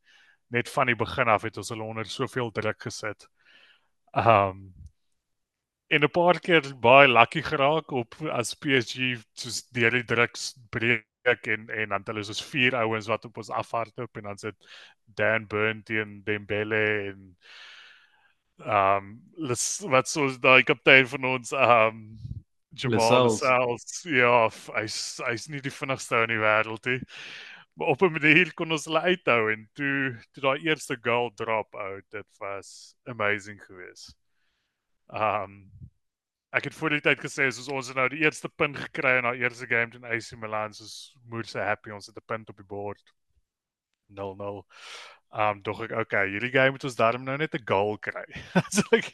[0.55, 3.27] net van die begin af het ons hulle onder soveel druk gesit.
[4.15, 4.71] Um
[5.87, 10.33] en 'n paar keer baie lucky geraak op as PSG soos deur die druk
[10.73, 14.55] breek en en dan hulle soos vier ouens wat op ons afhardloop en dan sit
[15.05, 17.37] Dan Burn teen Dembele en
[18.57, 19.21] um
[19.91, 21.99] wat so daai kaptein van ons um
[22.75, 24.03] Jamal Lascelles.
[24.03, 27.01] Ja hy's hy's nie die vinnigste in die wêreld nie
[27.77, 32.05] op 'n manier kon ons hulle uithou en toe toe daai eerste goal drop out
[32.09, 34.15] dit was amazing geweest
[35.07, 35.71] um
[36.55, 39.35] ek het voor die tyd gesê soos ons nou die eerste punt gekry in our
[39.35, 42.71] eerste game teen AC Milan soos moed se happy ons het 'n punt op die
[42.77, 43.13] bord
[44.07, 44.63] 0-0
[45.35, 48.23] Um dog ek okay, hierdie game moet ons daarom nou net 'n goal kry.
[48.75, 49.09] so ek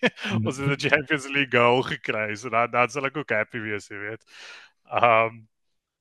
[0.46, 3.90] ons het 'n Champions League goal gekry, so dan dan sal ek ook happy wees,
[3.90, 4.22] jy weet.
[4.86, 5.48] Um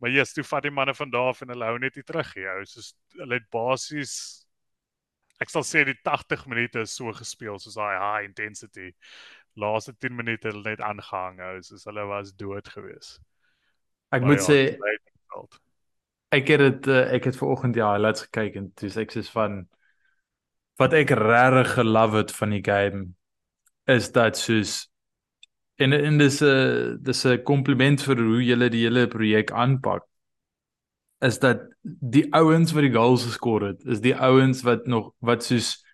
[0.01, 2.35] maar yes, toe vat die manne van daar af en hulle hou net nie terug
[2.37, 2.47] nie.
[2.49, 4.15] Hou soos hulle het basies
[5.41, 8.91] ek sal sê die 80 minute is so gespeel soos daai high intensity.
[9.61, 13.17] Laaste 10 minute het hulle net aangehang, hou soos hulle was dood gewees.
[14.13, 14.61] Ek maar moet ja, sê
[16.37, 19.25] ek het dit uh, ek het ver oggend ja, highlights gekyk en dis ek sê
[19.33, 19.65] van
[20.81, 23.03] wat ek regtig gelove het van die game
[23.91, 24.90] is dat soos
[25.81, 30.05] en en dis 'n dis 'n kompliment vir hoe julle die hele projek aanpak
[31.21, 35.45] is dat die ouens wat die goals geskor het is die ouens wat nog wat
[35.45, 35.85] soos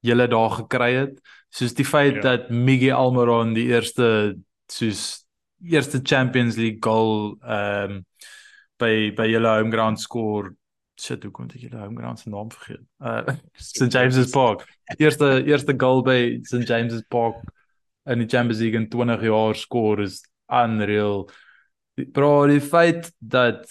[0.00, 2.20] julle daar gekry het soos die feit ja.
[2.20, 4.36] dat Miguel Almiron die eerste
[4.72, 5.24] soos
[5.62, 8.04] eerste Champions League goal ehm um,
[8.78, 10.54] by by julle home ground skoor
[11.00, 12.82] shit hoe kon ek julle home ground se naam vergeet?
[13.00, 13.36] Uh
[13.70, 14.64] St James's Park.
[14.98, 17.42] Eerste eerste goal by St James's Park
[18.06, 20.20] in die Champions League in 20 jaar skoor is
[20.52, 21.28] unreal.
[21.94, 23.66] Bro, die feit dat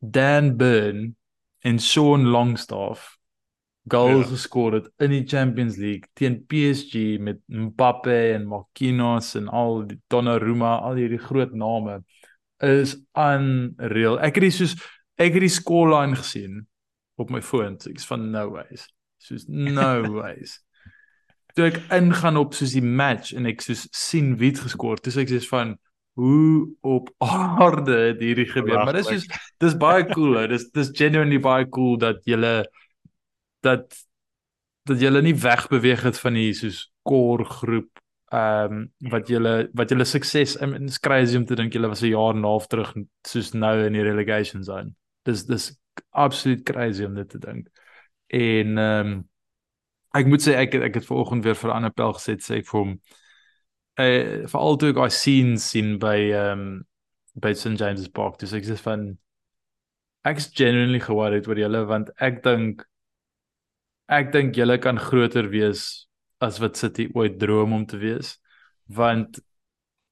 [0.00, 1.16] Dan Burn
[1.62, 3.18] en Sean Longstaff
[3.84, 4.30] goals ja.
[4.30, 9.98] geskor het in die Champions League teen PSG met Mbappe en Marquinhos en al die
[10.10, 12.02] Donnarumma, al hierdie groot name
[12.62, 14.20] is unreal.
[14.22, 14.76] Ek het soos
[15.18, 16.62] ek het die scoreline gesien
[17.20, 18.86] op my foon, so ek's van no ways.
[19.22, 20.60] Soos no ways.
[21.56, 25.18] Toe ek ingaan op soos die match en ek soos sien wie het geskor, dis
[25.20, 25.74] ek sê van
[26.20, 27.10] hoe op
[27.62, 28.84] aarde het hierdie gebeur.
[28.84, 29.26] Maar dis soos
[29.62, 30.40] dis baie cool.
[30.52, 32.62] Dis dis genuinely baie cool dat julle
[33.64, 33.86] dat
[34.88, 37.90] dat julle nie wegbeweeg het van die soos core groep
[38.32, 42.02] ehm um, wat julle wat julle sukses in is crazy om te dink julle was
[42.02, 42.94] 'n jaar en 'n half terug
[43.28, 44.94] soos nou in die relegation zone
[45.28, 45.68] dis dis
[46.10, 47.68] absoluut crazy om dit te dink.
[48.26, 49.30] En ehm um,
[50.14, 52.66] ek moet sê ek ek het vanoggend weer vir 'n ander pel gesit sê ek
[52.70, 52.94] vir hom
[53.98, 56.84] eh veral toe ek daai scenes sien by ehm um,
[57.34, 59.16] by St James's Park dis ek sê van
[60.28, 62.84] ek's genuinely worried oor julle want ek dink
[64.08, 66.06] ek dink julle kan groter wees
[66.40, 68.36] as wat City ooit droom om te wees
[68.88, 69.40] want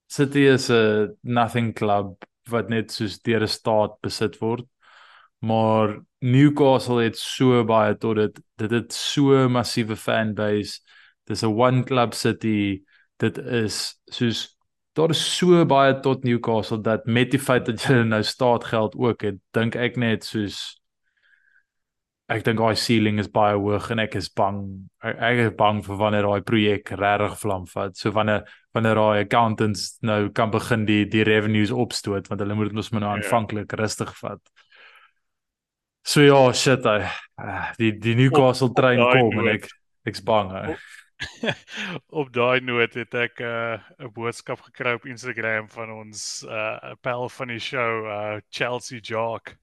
[0.09, 2.17] City is 'n nothing club
[2.51, 4.67] wat net soos deur 'n staat besit word
[5.41, 8.41] maar Newcastle het so baie tot dit.
[8.61, 10.81] Dit het so massiewe fanbase.
[11.25, 12.83] Dis 'n one club city.
[13.17, 14.57] Dit is soos
[14.93, 19.23] daar is so baie tot Newcastle dat met die feit dat hulle nou staatgeld ook
[19.23, 20.81] het dink ek net soos
[22.31, 25.81] ek dink daai ceiling is baie hoog en ek is bang ek, ek is bang
[25.87, 27.97] vir wanneer daai projek regtig vlam vat.
[27.97, 32.71] So wanneer wanneer daai accountants nou kan begin die die revenues opstoot want hulle moet
[32.71, 33.23] dit mos maar nou ja.
[33.23, 34.43] aanvanklik rustig vat
[36.03, 37.03] So ja, shit hy.
[37.41, 39.69] Uh, die die Newcastle trein kom en ek
[40.09, 40.79] ek's bang hy.
[42.21, 46.49] op daai noot het ek 'n uh, 'n boodskap gekry op Instagram van ons 'n
[46.49, 49.57] uh, pel van die show uh Chelsea Jock.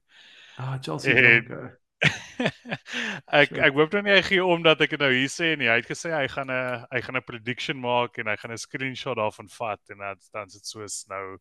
[0.56, 1.78] Ah, Chelsea Jock.
[3.42, 5.66] ek ek hoop dan nie hy gee om dat ek dit nou hier sê nie.
[5.66, 8.66] Hy het gesê hy gaan 'n hy gaan 'n prediction maak en hy gaan 'n
[8.66, 11.38] screenshot daarvan vat en dan dan is dit soos nou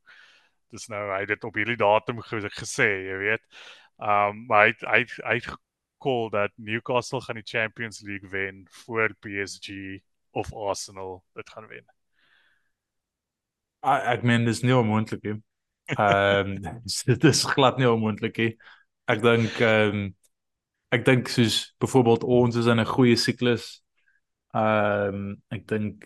[0.74, 3.46] dis nou hy het dit op hierdie datum gesê, jy weet.
[3.98, 5.40] Um maar hy hy hy
[5.98, 11.86] call dat Newcastle gaan die Champions League wen voor PSG of Arsenal dit gaan wen.
[13.82, 15.38] Ek meen dis nie onmoontlik nie.
[15.96, 18.54] Ehm um, dit is glad nie onmoontlik nie.
[19.10, 20.06] Ek dink ehm um,
[20.94, 23.82] ek dink soos byvoorbeeld ons is in 'n goeie siklus.
[24.54, 26.06] Ehm um, ek dink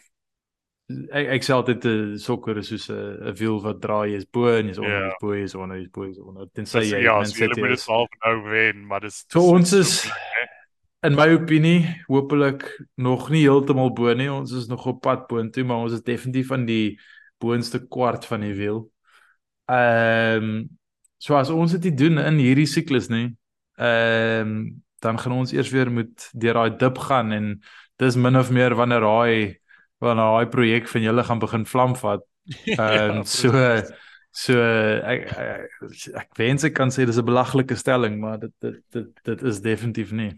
[1.11, 4.47] ek ek sê altyd te sokker is soos 'n 'n wiel wat draai is bo
[4.51, 5.07] en is onder yeah.
[5.07, 6.47] is bo is onder is bo is onder.
[6.53, 10.11] Dit sê jy ja, mense moet dit half nou wen, maar dis so ons is
[11.03, 14.29] in my opinie hopelik nog nie heeltemal bo nie.
[14.31, 16.99] Ons is nog op pad boontoe, maar ons is definitief van die
[17.41, 18.85] boonste kwart van die wiel.
[19.71, 20.69] Ehm um,
[21.21, 23.29] so as ons dit doen in hierdie siklus nê,
[23.77, 27.45] ehm um, dan gaan ons eers weer moet deur daai dip gaan en
[27.97, 29.60] dis min of meer wanneer daai
[30.01, 32.23] wanneer daai projek van julle gaan begin vlam vat.
[32.77, 33.51] Ehm um, so
[34.31, 34.55] so
[35.13, 35.81] ek ek,
[36.23, 39.61] ek wens ek kan sê dis 'n belaglike stelling, maar dit dit dit dit is
[39.61, 40.31] definitief nie.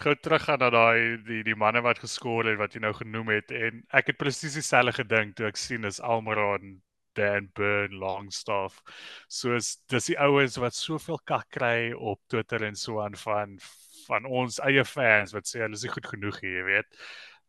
[0.00, 3.34] Gou terug gaan na daai die die manne wat geskoor het wat jy nou genoem
[3.36, 6.80] het en ek het presies dieselfde gedink toe ek sien is Almiron
[7.14, 8.80] Dan Burn Longstaff.
[9.28, 13.58] So is dis die ouens wat soveel kak kry op Twitter en so aan van
[14.06, 16.88] van ons eie fans wat sê hulle is nie goed genoeg hier, jy weet.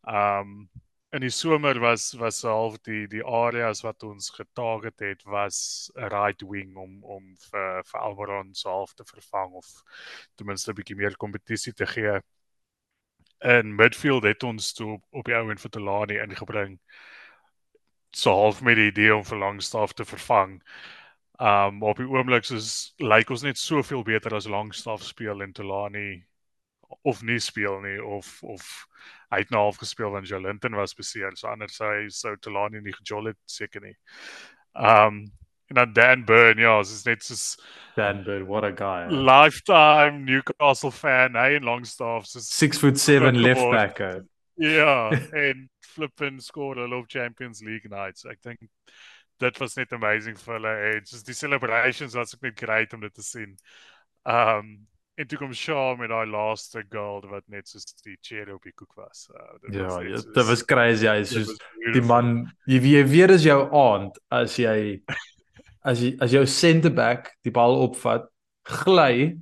[0.06, 0.68] Um
[1.14, 6.42] in die somer was was half die die areas wat ons getarget het was right
[6.42, 9.68] wing om om vir vir Alvaron self te vervang of
[10.36, 12.20] ten minste 'n bietjie meer kompetisie te gee.
[13.44, 16.78] In midfield het ons toe op die ou en vir Telani ingebring.
[18.10, 20.62] So half met die idee om vir Longstaff te vervang.
[21.40, 25.52] Um op die oomblik soos lyk like ons net soveel beter as Longstaff speel en
[25.52, 26.24] Telani
[27.04, 28.64] of nie speel nie of of
[29.32, 32.80] hy het nou half gespeel want Jolinton was beseer so anders sou hy sou Telani
[32.80, 33.96] nie gejol het seker nie.
[34.74, 35.24] Um
[35.72, 37.62] en dan Dan Burn ja, is net so
[37.96, 39.08] Dan Burn what a guy.
[39.08, 44.00] Lifetime Newcastle fan, hy en Longstaff so 6 foot 7 left back.
[44.60, 45.10] Ja,
[45.44, 48.24] en flipping scored a lot of Champions League nights.
[48.24, 48.60] Ek dink
[49.40, 50.74] dit was net amazing vir hulle.
[50.96, 53.56] It's die celebrations was ek net great om dit te sien.
[54.24, 58.64] Um en toe kom Shaw met daai laaste goal wat net soos die cherry op
[58.66, 59.28] die koek was.
[59.30, 61.08] Uh, dit ja, was ja, soos, dit was crazy.
[61.08, 61.52] Hy soos
[61.94, 62.34] die man,
[62.70, 64.76] jy weet weer is jou aand as jy
[65.84, 68.26] as jy as jou center back die bal opvat,
[68.82, 69.34] gly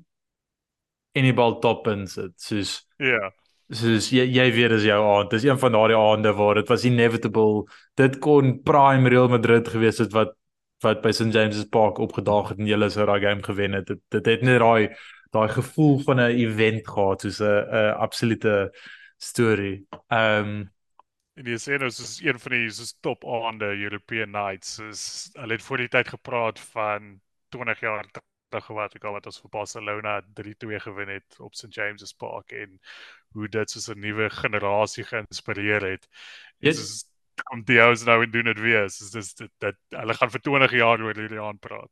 [1.16, 2.34] en die bal top in sit.
[2.40, 3.16] Soos ja.
[3.16, 3.32] Yeah.
[3.72, 5.32] Soos jy jy weet is jou aand.
[5.32, 7.64] Dis een van daardie aande waar dit was inevitable.
[7.96, 10.36] Dit kon prime Real Madrid gewees het wat
[10.82, 13.86] wat by St James's Park opgedaag het en hulle sou daai game gewen het.
[13.88, 14.90] Dit dit het net daai
[15.32, 18.72] daai gevoel van 'n event gehad soos 'n 'n absolute
[19.16, 19.86] storie.
[20.08, 20.72] Ehm um,
[21.34, 25.56] en jy sê nou soos een van die soos top aande European nights is hulle
[25.56, 29.50] het voor die tyd gepraat van 20 jaar terug wat ek al wat ons vir
[29.50, 32.78] Barcelona 3-2 gewen het op St James's Park en
[33.32, 36.08] hoe dit soos 'n nuwe generasie geïnspireer het.
[36.58, 36.76] Yes.
[36.76, 37.12] Dis
[37.48, 38.82] kom die ouens nou en doen dit weer.
[38.82, 41.90] Dis dis dit hulle gaan vir 20 jaar oor hierdie aan praat.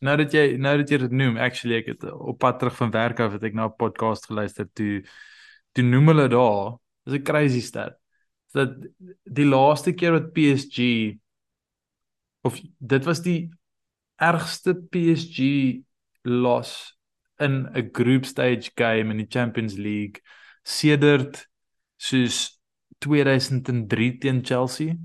[0.00, 2.92] Nou dat jy nou dat jy dit noem, actually ek het op pad terug van
[2.94, 5.02] werk af het ek na 'n podcast geluister toe
[5.76, 7.98] toe noem hulle daar, dis 'n crazy stat.
[8.52, 8.72] Dat
[9.24, 11.16] die laaste keer wat PSG
[12.42, 13.50] of dit was die
[14.16, 15.38] ergste PSG
[16.24, 16.96] loss
[17.38, 20.22] in 'n group stage game in die Champions League
[20.62, 21.46] sedert
[21.96, 22.60] soos
[22.98, 24.96] 2003 teen Chelsea.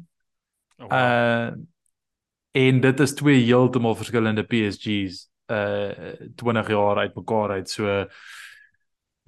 [0.80, 0.92] Oh, wow.
[0.92, 1.75] Uh
[2.56, 7.70] en dit is twee heeltemal verskillende PSG's uh 20 jaar uitmekaar uit.
[7.70, 8.06] So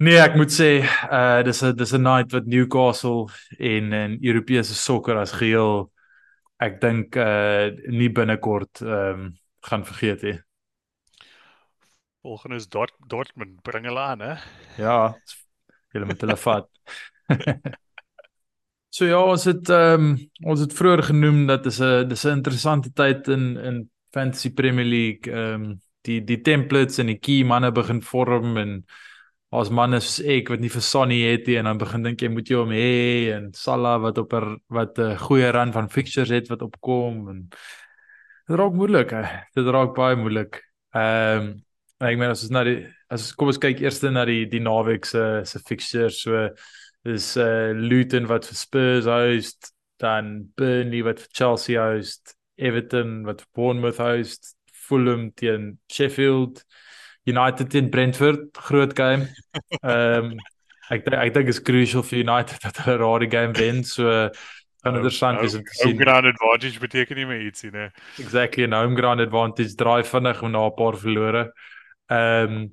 [0.02, 0.70] nee ek moet sê
[1.12, 5.90] uh dis 'n dis 'n night wat Newcastle en en Europese sokker as geheel
[6.58, 10.34] ek dink uh nie binnekort ehm um, gaan vergeet hè.
[12.22, 14.34] Volgende is Dort Dortmund bring hulle aan hè.
[14.78, 15.14] Ja.
[15.92, 16.68] Hulle moet hulle vat
[18.98, 20.14] So ja, ons het ehm um,
[20.50, 24.84] ons het vroeër genoem dat dis 'n dis 'n interessante tyd in in Fantasy Premier
[24.84, 25.32] League.
[25.32, 28.84] Ehm um, die die templates en die key manne begin vorm en
[29.52, 32.28] as manne soos ek wat nie vir Sonny het nie en dan begin dink jy
[32.28, 36.30] moet jy hom hê en Salah wat op 'n wat 'n goeie run van fixtures
[36.30, 37.48] het wat opkom en
[38.48, 39.10] dit raak moeilik.
[39.10, 39.22] He.
[39.54, 40.62] Dit raak baie moeilik.
[40.94, 41.64] Ehm um,
[42.00, 45.04] ek meen as ons na die as kom ons kyk eers na die die naweek
[45.04, 46.50] se se fixtures so
[47.04, 53.42] is uh Luton wat vir Spurs host, dan Burnley wat vir Chelsea host, Everton wat
[53.42, 56.64] vir Bournemouth host, Fulham teen Sheffield,
[57.24, 59.28] United teen Brentford, groot game.
[59.82, 60.38] Ehm um,
[60.88, 63.84] ek ek dink is crucial vir United dat hulle daardie game wen.
[63.84, 64.30] So
[64.82, 65.92] gaan interessant wees om te sien.
[65.92, 67.90] Home ground advantage beteken nie meer ietsie nie.
[68.22, 71.44] Exactly, 'n home ground advantage draai vinnig na 'n paar verlore.
[72.08, 72.66] Ehm um,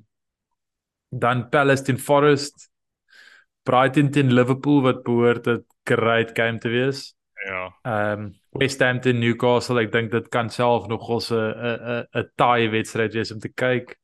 [1.10, 2.70] dan Palace teen Forest.
[3.66, 7.14] Brighton teen Liverpool wat behoort 'n great game te wees.
[7.46, 7.70] Ja.
[7.82, 12.06] Ehm um, West Ham teen Newcastle, ek dink dit kan self nog ons 'n 'n
[12.14, 13.96] 'n taai wedstryd wees om te kyk.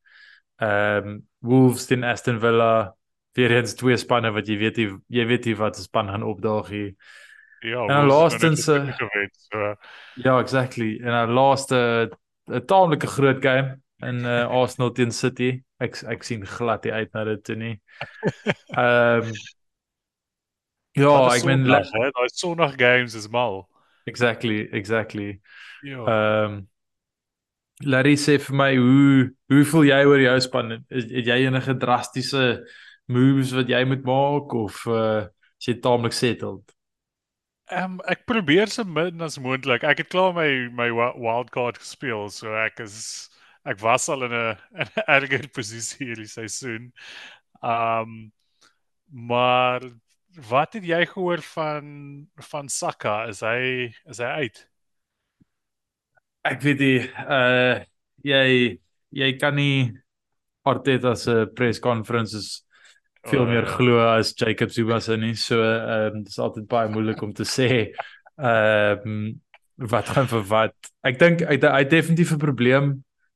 [0.61, 2.95] Ehm um, Wolves teen Aston Villa,
[3.35, 6.23] weer eens twee spanne wat jy weet jy, jy weet jy wat se span gaan
[6.23, 6.95] opdaag hier.
[7.63, 8.91] Ja, en laastens uh,
[9.51, 9.75] so.
[10.15, 10.99] Ja, exactly.
[11.03, 12.11] En our laaste
[12.51, 15.63] 'n taamlike groot game in uh, Arsenal teen City.
[15.83, 17.75] Ek ek sien glad nie uit na dit toe nie.
[18.77, 19.35] Ehm um,
[20.93, 23.63] Ja, ek meen daai Sondag games is mal.
[24.05, 25.41] Exactly, exactly.
[25.83, 26.05] Ja.
[26.05, 26.61] Ehm um,
[27.83, 30.77] Larry sê vir my hoe hoe voel jy oor jou span?
[30.93, 32.45] Het, het jy enige drastiese
[33.11, 35.25] moves wat jy moet maak of uh
[35.59, 36.75] is jy taamlik settled?
[37.73, 39.83] Ehm um, ek probeer so min as moontlik.
[39.89, 43.32] Ek het klaar my my wildcard gespeel, so ek is
[43.65, 46.93] ek was al in 'n 'n erger posisie hierdie seisoen.
[47.63, 48.33] Um,
[49.07, 49.83] maar
[50.49, 53.27] wat het jy gehoor van van Saka?
[53.29, 54.69] Is hy is hy uit?
[56.45, 56.99] Ek weet nie
[57.29, 57.85] uh
[58.25, 58.79] jy
[59.13, 59.93] jy kan nie
[60.65, 62.63] Arteta se press conferences
[63.27, 65.35] veel oh, meer glo as Jacob Zuma se nie.
[65.35, 67.71] So ehm um, dis altyd baie moeilik om te sê
[68.39, 69.25] ehm um,
[69.93, 70.77] wat gaan vir wat.
[71.07, 72.93] Ek dink hy hy definitief 'n probleem.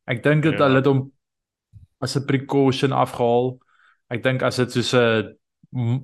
[0.07, 0.65] Ek dink dit ja.
[0.67, 1.07] hulle het hom
[2.01, 3.59] as 'n precaution afgehaal.
[4.11, 5.37] Ek dink as dit soos 'n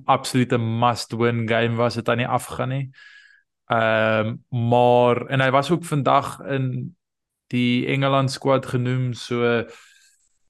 [0.05, 2.91] absolute must win game was dit aan nie afgaan nie.
[3.71, 6.95] Ehm um, maar en hy was ook vandag in
[7.47, 9.65] die Engeland squad genoem so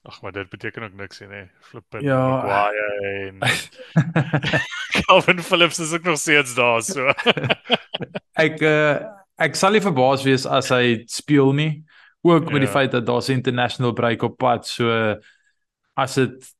[0.03, 1.49] Ag maar dit beteken ook niks nie.
[1.59, 2.27] Flip ja.
[2.27, 3.37] Maguire en
[5.05, 7.07] Calvin Phillips is ook nog steeds daar so.
[8.45, 8.99] ek uh,
[9.39, 11.85] ek sal nie verbaas wees as hy speel nie.
[12.23, 12.59] Ook met ja.
[12.59, 15.15] die feit dat daar's 'n international break op pad so
[15.93, 16.53] as dit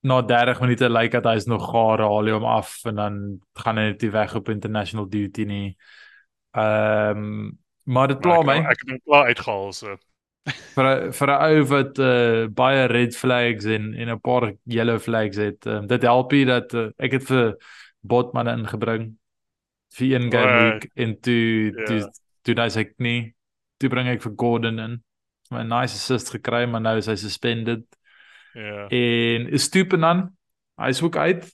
[0.00, 3.16] na 30 minute lyk dat hy's nog gaar haal hy hom af en dan
[3.58, 5.76] gaan hy net weg op international duty nie.
[6.54, 7.58] Ehm um,
[7.88, 8.58] maar dit pla my.
[8.68, 9.96] Ek het hom klaar uitgehaal so.
[10.76, 15.36] vir vir 'n ou wat uh, baie red flags en en 'n paar yellow flags
[15.36, 15.66] het.
[15.66, 17.56] Um, dit help hier dat uh, ek het vir
[18.00, 19.16] botman ingebring
[19.96, 21.86] vir een game week en toe yeah.
[21.86, 22.10] toe
[22.42, 23.34] toe daai ek nie
[23.78, 25.02] toe bring ek vir Gordon in.
[25.50, 27.84] My nice assist gekry maar nou is hy suspended.
[28.54, 28.86] Ja.
[28.88, 30.24] En is Stupen dan?
[30.80, 31.46] Hy is ook uit.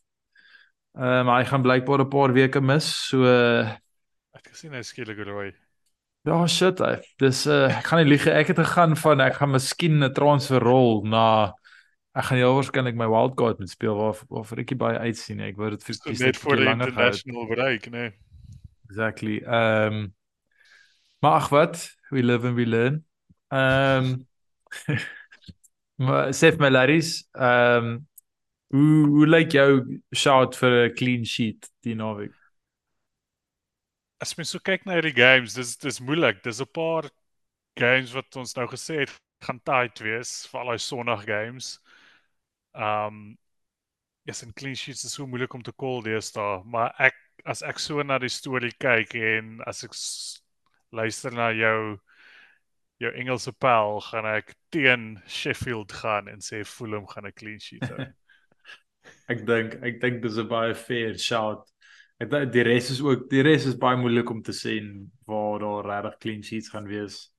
[0.95, 2.87] Ehm um, hy gaan blykbaar 'n paar weke mis.
[3.09, 5.53] So ek gesien hy skielik rooi.
[6.25, 6.79] Ja, shit.
[6.79, 6.99] Hy.
[7.19, 10.63] Dis uh ek gaan nie lieg ek het gegaan van ek gaan miskien 'n transfer
[10.63, 11.53] rol na
[12.15, 15.41] ek gaan jou waarskynlik my wildcard met speel waar waar vir ekie baie uitsien.
[15.41, 18.13] Ek wou dit vir so net vir die international bereik, nee.
[18.91, 19.43] Exactly.
[19.43, 20.15] Ehm um,
[21.25, 23.05] Maar ag wat, we live and we learn.
[23.55, 24.27] Ehm um,
[25.97, 28.09] Maar Sef Malaris, ehm um,
[28.69, 32.35] hoe hoe lyk jou shot vir 'n clean sheet die naweek?
[34.25, 36.43] As mens so kyk na hierdie games, dis dis moeilik.
[36.47, 37.11] Dis 'n paar
[37.79, 39.13] games wat ons nou gesê het
[39.47, 41.79] gaan tight wees, veral daai Sondag games.
[42.75, 43.39] Ehm um,
[44.27, 47.63] Ja, yes, 'n clean sheet is so moeilik om te call deesdae, maar ek as
[47.63, 49.95] ek so na die storie kyk en as ek
[50.93, 51.99] luister na jou
[53.03, 57.85] jou Engelse pel gaan ek teen Sheffield gaan en sê Fulham gaan 'n clean sheet
[57.89, 58.07] hou.
[59.33, 61.67] ek dink ek dink dis 'n baie fair shot.
[62.23, 65.59] Ek dink die res is ook die res is baie moeilik om te sien waar
[65.59, 67.31] daar regtig clean sheets gaan wees.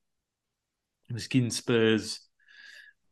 [1.09, 2.19] Miskien Spurs.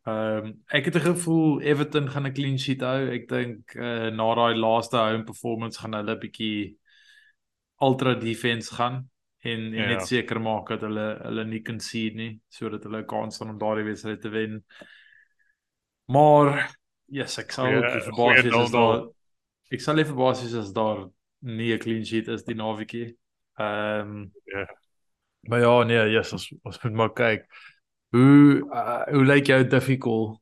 [0.04, 3.08] Ehm um, ek het 'n gevoel Everton gaan 'n clean sheet hou.
[3.08, 6.78] Ek dink uh, na daai laaste home performance gaan hulle bietjie
[7.80, 9.08] ultra defense gaan
[9.44, 9.88] en en ja.
[9.91, 13.58] net seker maak dat hulle hulle nie kan sien nie sodat hulle kans het om
[13.60, 14.62] daardie wedstryd te wen.
[16.12, 16.70] Maar
[17.12, 19.04] yes, ek sal ook verbaas wees as daar
[19.74, 21.04] ek sal nie verbaas wees as daar
[21.44, 23.10] nie 'n clean sheet is die naweekie.
[23.60, 24.68] Ehm um, ja.
[25.44, 27.44] Maar ja, nee, yes, ons ons moet maar kyk.
[28.16, 30.39] Hoe uh, hoe lyk jou difficult?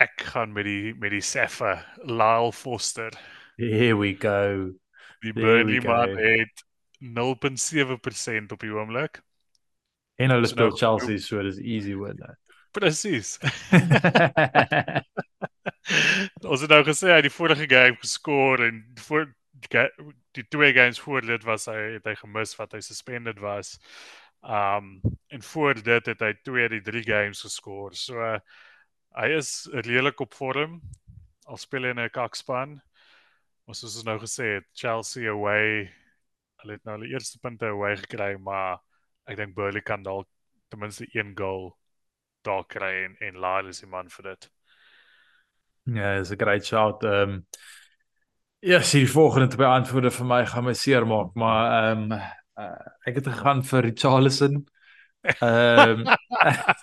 [0.00, 3.12] Ek gaan met die met die Seffa Lyle Foster.
[3.56, 4.72] Here we go.
[5.20, 6.64] Die Burnley man het
[7.00, 9.22] 0.7% op die oomblik.
[10.16, 12.20] En hulle speel so, Chelsea, so dis easy win.
[12.72, 13.38] Presies.
[16.50, 19.28] Ons het nou gesê hy het die vorige game geskor en voor
[20.34, 23.76] die twee games voor dit was hy het hy gemis wat hy suspended was.
[24.44, 25.00] Um
[25.32, 27.94] en voor dit het hy 2 uit die 3 games geskor.
[27.98, 28.38] So uh,
[29.18, 30.80] hy is redelik op vorm.
[31.48, 32.78] Al speel hy in 'n kakspan.
[33.64, 35.86] Ons soos ons nou gesê het, Chelsea away.
[36.60, 38.82] Hulle het nou hulle eerste punte away gekry, maar
[39.30, 40.28] ek dink Burnley kan dalk
[40.68, 41.70] ten minste een goal
[42.44, 44.50] daar kry en en Lyle is die man vir dit.
[45.96, 47.04] Ja, is 'n great shout.
[47.04, 47.46] Ehm um,
[48.64, 52.20] Ja, yes, die volgende twee antwoorde vir my gaan my seermaak, maar ehm um,
[52.56, 54.68] uh, ek het gegaan vir Richarlison.
[55.40, 56.16] Ehm um,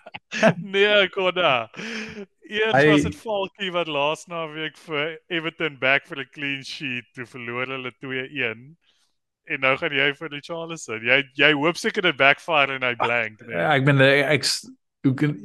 [0.74, 1.70] nee, Koda.
[2.52, 7.08] Eers hy, was dit Falkie wat laas naweek vir Everton back vir 'n clean sheet
[7.16, 8.66] toe verloor hulle 2-1.
[9.48, 11.00] En nou gaan jy vir Richarlison.
[11.08, 13.56] Jy jy hoop seker dit backfire en hy blank, nee.
[13.56, 14.44] Ja, ek ben ek
[15.08, 15.36] hoe kan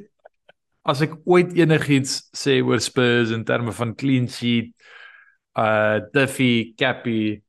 [0.86, 4.74] as ek ooit enigiets sê oor Spurs in terme van clean sheet
[5.58, 7.42] uh Duffy Cappy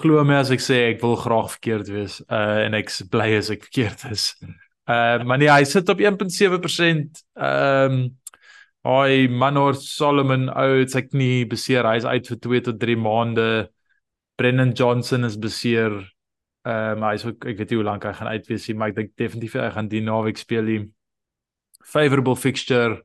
[0.00, 3.50] glo my as ek sê ek wil graag verkeerd wees uh en ek bly as
[3.50, 4.32] ek verkeerd is.
[4.86, 7.22] Uh maar nee, hy sit op 1.7%.
[7.34, 8.02] Ehm um,
[8.82, 11.86] hy Manor Solomon uit sy knie beseer.
[11.86, 13.46] Hy's uit vir 2 tot 3 maande.
[14.36, 16.00] Brennan Johnson is beseer.
[16.66, 18.92] Ehm um, hy's ook ek weet nie hoe lank hy gaan uit wees nie, maar
[18.92, 20.66] ek dink definitief hy gaan die naweek speel.
[20.66, 20.82] Die
[21.82, 23.02] favorable fixture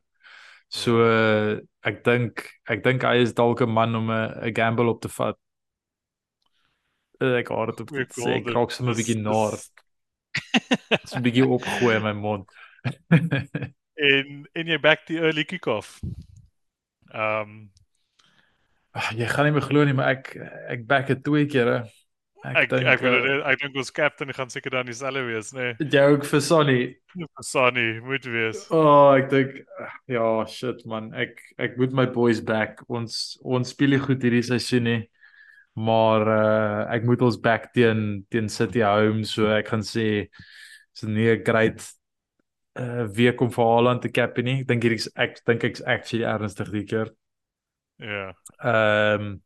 [0.68, 1.56] So uh,
[1.88, 5.36] ek dink ek dink hy is dalk 'n man om 'n gamble op te vat.
[7.18, 9.56] Ek hoor dit op sê krok sommer 'n bietjie naar.
[10.92, 12.52] Dit's 'n bietjie opgooi in my mond.
[13.98, 15.98] en en jy back die early kick-off.
[17.12, 17.70] Ehm um,
[19.14, 20.34] jy gaan nie meer glo nie, maar ek
[20.74, 21.82] ek back dit twee kere.
[22.46, 25.72] Ek dink ek wil uh, ek dink ons captain gaan seker dan dieselfde wees, nê.
[25.74, 25.88] Nee.
[25.90, 26.80] Jy ook vir Sonny.
[27.14, 28.64] Vir Sonny moet wees.
[28.70, 29.56] O, oh, ek dink
[30.10, 31.10] ja, shit man.
[31.18, 32.84] Ek ek moet my boys back.
[32.86, 35.00] Ons ons speel nie goed hierdie seisoen nie.
[35.78, 41.06] Maar uh ek moet ons back teen teen City home, so ek gaan sê is
[41.06, 41.82] nie 'n great
[42.78, 44.60] uh week om vir Haaland te cap nie.
[44.62, 47.12] Ek dink hierdie ek dink ek's actually ernstig die keer.
[47.98, 48.32] Ja.
[48.62, 49.36] Ehm um,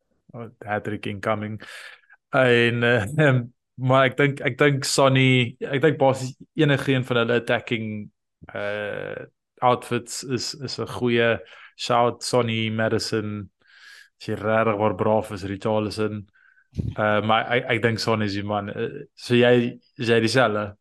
[0.64, 1.60] hat-trick incoming
[2.32, 3.04] en uh,
[3.88, 7.88] maar ek dink ek dink Sonny ek dink basies enige een van hulle attacking
[8.56, 9.24] uh
[9.62, 11.38] outfits is is 'n goeie
[11.78, 13.50] shout Sonny Madison
[14.18, 16.26] sy regtig waar braaf is Richarlison
[16.98, 20.72] uh maar ek ek dink Sonny is die man uh, so jy jy dieselfde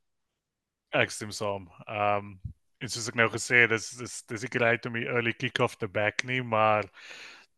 [0.94, 2.34] ek stem saam um
[2.82, 5.60] en soos ek nou gesê het dis dis dis ek ry toe my early kick
[5.62, 6.90] off the back nie maar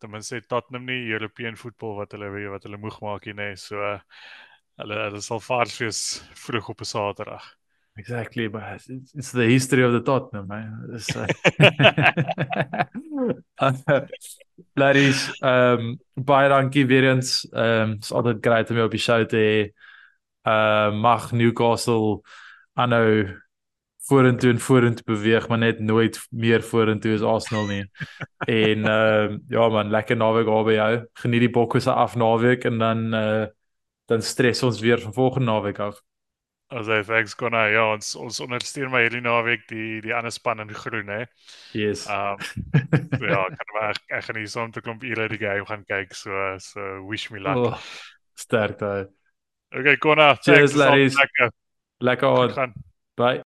[0.04, 3.56] ten minste Tottenham nie European voetbal wat hulle weet wat hulle moeg maak nie, nee.
[3.56, 3.80] so
[4.82, 6.02] hulle hulle sal vars wees
[6.46, 7.46] vroeg op 'n Saterdag.
[7.96, 10.90] Exactly, but it's, it's the history of the Tottenham, man.
[10.94, 11.28] It's uh...
[14.76, 17.48] Ladies, um baie dankie weer eens.
[17.54, 19.72] Um is altyd great om jou op die show te hê.
[20.44, 22.24] Uh mag Newcastle
[22.74, 23.42] aanhou
[24.08, 27.84] vorentoe en vorentoe beweeg, maar net nooit meer vorentoe as Arsenal nie.
[28.64, 30.94] en ehm uh, ja man, lekker naweek daar by jou.
[31.24, 33.44] Geniet die bokke se af naweek en dan uh
[34.12, 36.02] dan stres ons weer van volgende naweek af.
[36.68, 40.34] As hy thanks kon hy ja, ons ons ondersteun my hierdie naweek die die ander
[40.34, 41.22] span in groen hè.
[41.72, 42.04] Yes.
[42.12, 45.88] Ehm um, ja, kan maar ek gaan hier saam te klomp ure die game gaan
[45.88, 47.56] kyk so so wish me luck.
[47.56, 47.80] Oh,
[48.36, 49.08] sterk daai.
[49.74, 50.36] Okay, Konna.
[50.36, 51.16] Cheers, ladies.
[51.18, 51.54] Lekker.
[52.04, 52.28] Lekker
[52.58, 52.74] aan.
[53.16, 53.43] Bye.